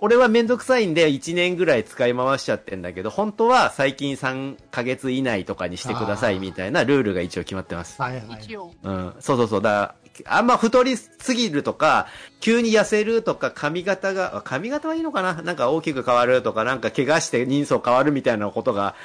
[0.03, 8.01] 俺はめんどくさいんで1年ぐらい使い回しちゃってんだけど、本当は最近3ヶ月以内とかにしてくださいみたいなルールが一応決まってます。
[8.01, 8.43] はいはい。
[8.43, 8.73] 一応。
[8.83, 9.61] うん、そうそうそう。
[9.61, 9.95] だ
[10.25, 12.07] あんま太りすぎるとか、
[12.41, 15.41] 急に痩せるとか、髪型が、あ髪型はいいのかな？
[15.41, 18.95] なんか大きく変わるとか、なんか怪我して人相変わるみたいなことが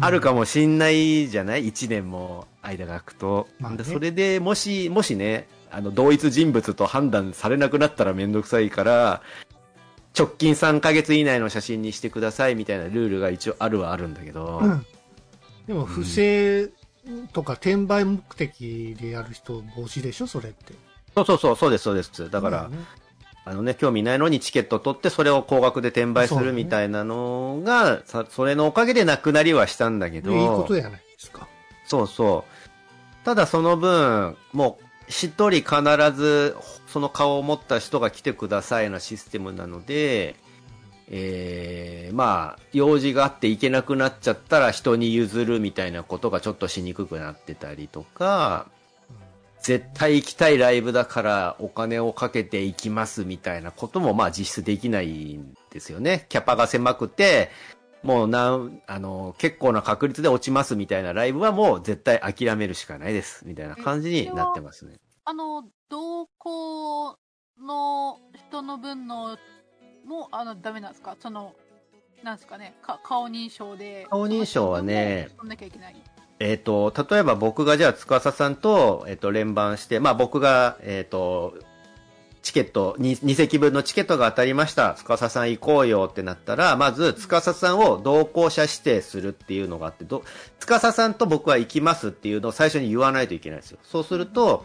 [0.00, 1.66] あるかもしんないじゃない？
[1.66, 3.48] 一年も間が空くと。
[3.58, 9.20] まあねでそれでもし、もしね、あの、同一人物と判断されなくなったらめんどくさいから、
[10.18, 14.86] 直近3ヶ月以内の写真にしてくださいみたいなルールが一応あるはあるんだけど、うん。
[15.66, 16.68] でも、不正
[17.32, 20.74] とか転売目的でやる人防止でしょそれって。
[21.14, 22.30] そうそうそう、そうです、そうです。
[22.30, 22.78] だから、ね
[23.44, 31.48] あのね、興味ないのにチケット取って、それを高額で転売するみたいなのが、さそれのおかげでなくなりはしたんだけど、いいことじゃないですか。
[31.86, 33.24] そうそう。
[33.24, 36.56] ただその分、もう、一人必ず、
[36.86, 40.36] その顔を持った人が来てくださいなシステムなので、
[41.10, 48.66] えー、まあ、用事があって行けなくなっちゃったら人に譲るみたいなことがちょっとしにくくなってたりとか、
[49.62, 56.26] 絶対行きたいライブだからお金をかけて行きますみたいなこともまあ実質できないんですよね。
[56.28, 57.50] キャパが狭くて、
[58.02, 63.46] もうなん、あの、結構な確率で落ちますみたいなライブはもう絶対諦めるしかないです。
[63.46, 64.96] みたいな感じになってますね。
[65.24, 67.16] あの、同行
[67.60, 69.36] の人の分の
[70.04, 71.54] も、あの、ダメなんですかその、
[72.22, 74.06] なんですかね、か顔認証で。
[74.08, 75.28] 顔認証はね。
[76.40, 81.54] えっ、と、例えば僕がじゃあ、司さんと、えっ、と、連番して、まあ僕が、えっ、と、
[82.48, 84.96] チケット、2, 2席分のチケットが当たりました。
[84.96, 90.24] 司さん行こうよってなったら、まず、司さんを同行者指定するっていうのがあって、ど
[90.58, 93.78] 司さんと僕は行きますっていうのを最初に言わないといけないんですよ。
[93.82, 94.64] そうすると、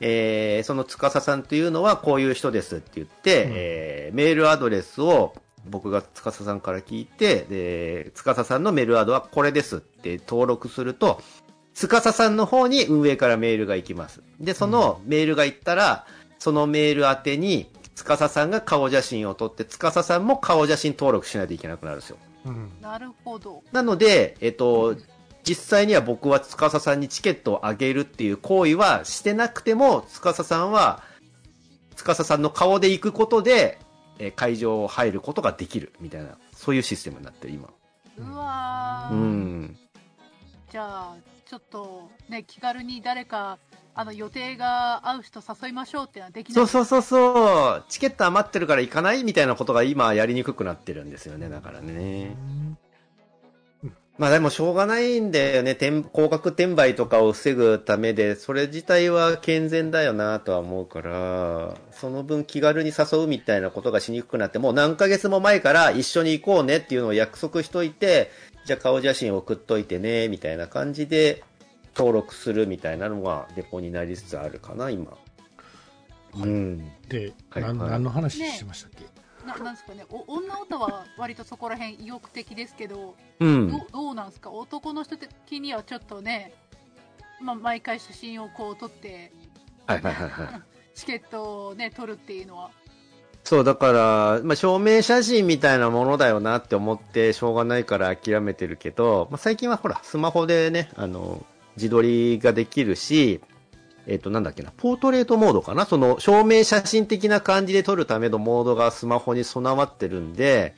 [0.00, 5.34] えー、その司さんというのはこういう人ですって言って、うんえー、メールアドレスを
[5.66, 11.20] 僕が司さんから聞いて、で、司さんのメールアドはこれですって登録すると、
[11.74, 14.22] 司さんの方に運営からメールが行きます。
[14.40, 16.06] で、そのメールが行ったら、
[16.40, 22.16] そのメール宛てに、司さんが顔写真を撮って、司さんも顔写真登録しないといけなくなるんですよ。
[22.46, 22.70] うん。
[22.80, 23.62] なるほど。
[23.72, 24.96] なので、えっと、
[25.44, 31.02] 実際には僕は司さんにチケットをあげるっていう行為はしてなくても、司さんは、
[31.94, 33.78] 司さんの顔で行くことで、
[34.18, 37.68] えー会場を入ることができるみたいな、そういうシステムになってる、今。
[38.18, 39.14] うわー。
[39.14, 39.78] うん。
[40.70, 41.16] じゃあ、
[41.46, 43.58] ちょっとね、気軽に誰か、
[43.94, 46.54] あの、予定が合う人誘いましょうってのはできない。
[46.54, 52.36] そうそうそうそう、チケット余ってるから行かないみたいなことが今やりにくくなってるんですよね、だからね。
[54.18, 55.70] まあでもしょうがないんだよね。
[55.70, 68.30] 転高額転売とかを防ぐためで、それ自体は健全だよなとは思うから、その分気軽に誘うみたいなことがしにくくなって、もう何ヶ月も前から一緒に行こうねっていうのを約束しといて、
[68.66, 71.42] じゃあ顔写真送っといてね、みたいな感じで
[71.96, 75.16] 登録するみたいなのがデポになりつつあるかな、今。
[76.36, 76.78] うん。
[77.08, 79.04] で、はいはい何の話してましたっけ、
[79.46, 83.70] ななんですかね、お女歌は割とそこら辺意欲的ですけど、うん。
[83.70, 84.50] どどうなんですか？
[84.50, 86.52] 男の人的にはちょっとね、
[87.40, 89.32] まあ、毎回写真をこう撮って、
[89.86, 90.62] はいはいはいはい。
[90.94, 92.70] チケットをね、取るっていうのは。
[93.42, 103.40] そう、だから、まあ、証明写真みたいなものだよなって思って、しょうがないから諦めてるけど、まあ、最近はほら、スマホでね、あの、自撮りができるし、
[104.06, 105.84] えっ、と、なんだっけな、ポートレートモードかな？
[105.86, 110.74] その、証明写真的な感じで撮るためのモードがスマホに備わってるんで、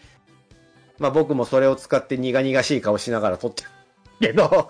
[0.99, 3.69] まあ、僕もそれを使って苦々しい顔しながら撮ってる
[4.21, 4.69] けど、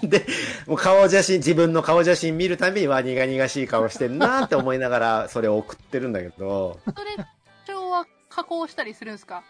[0.06, 0.26] で、
[0.66, 7.24] もう顔写真、自分の顔写真見るたびには苦々しい顔してんなって思いながら、それを送ってるんだけど、それ、
[7.66, 9.42] 帳は加工したりするんですか？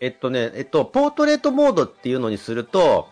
[0.00, 3.08] えっとね、えっと、ポートレートモードっていうのにすると、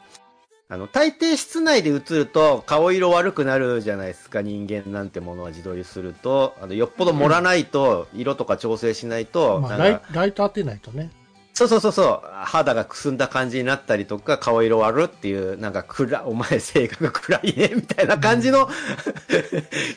[0.69, 6.57] あの、大抵室内で映ると顔色悪くなるじゃないですか、人間なんてものは自撮りすると。
[6.61, 11.11] あの、よっぽど盛らないと、色とか調整しないと、まあ、ライト当てないとね。
[11.57, 18.69] そうそうそうそう、肌がくすんだ感じになったりとか、顔色悪っていう、なんか暗、お前性格暗いね、みたいな感じの、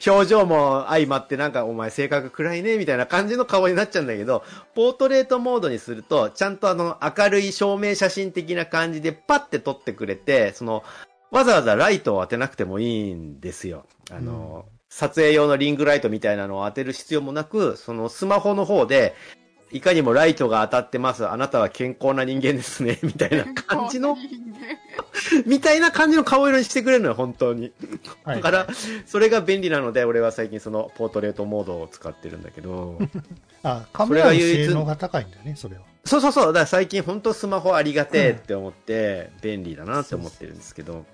[0.07, 10.85] 表情も相まって、なんかお前性格暗いね、みたいな感じの顔になっちゃうんだけど、ポートレートモードにすると、ちゃんとあの、明るい照明写真的な感じでパッて撮ってくれて、その、
[11.29, 13.83] わざわざライトを当てなくてもいいんですよ。
[14.11, 19.13] あの、撮影用のリングライトみたいなのを当てる必要もなく、そのスマホの方で、
[19.71, 21.27] いかにもライトが当たってます。
[21.27, 22.97] あなたは健康な人間ですね。
[23.03, 24.17] みたいな感じの、
[25.45, 27.71] みたいな感じの顔色にしてくれるのよ、本当に。
[28.23, 28.35] はい。
[28.37, 28.67] だから、
[29.05, 32.99] それが便利なので、俺は最近そのポートレートモードを使ってるんだけど。
[33.61, 35.83] あ、カメラの性能が高いんだよね、それは。
[36.03, 36.45] そうそうそう。
[36.47, 41.05] だから最近本当スマホありがてえって思って、便利だなって思ってるんですけど。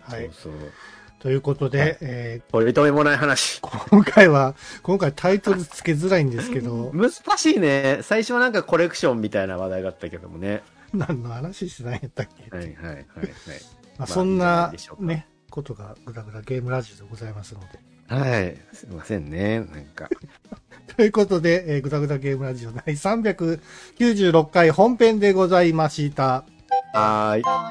[0.00, 0.30] はい。
[0.32, 0.72] そうそう。
[1.20, 3.60] ということで、え取り留めもない話。
[3.60, 7.98] ー今回は、今回タイトルつけづらいんですけど、 難しいね。
[8.02, 10.62] 最初はなんかコレクションみたいな話題だったけどもね。
[10.94, 13.04] 何の話してないんやったっけ、はいはいはいはい。
[13.04, 13.24] まあ、
[13.98, 17.66] まあそんなね、ことがぐだぐだゲームラジオでございますので。
[18.08, 18.56] はい。
[18.72, 19.60] すいませんね。
[19.60, 20.08] なんか。
[20.96, 26.44] ということで、えー、ぐだぐだゲームラジオ第396回本編でございました。
[26.94, 27.42] はーい。
[27.42, 27.70] は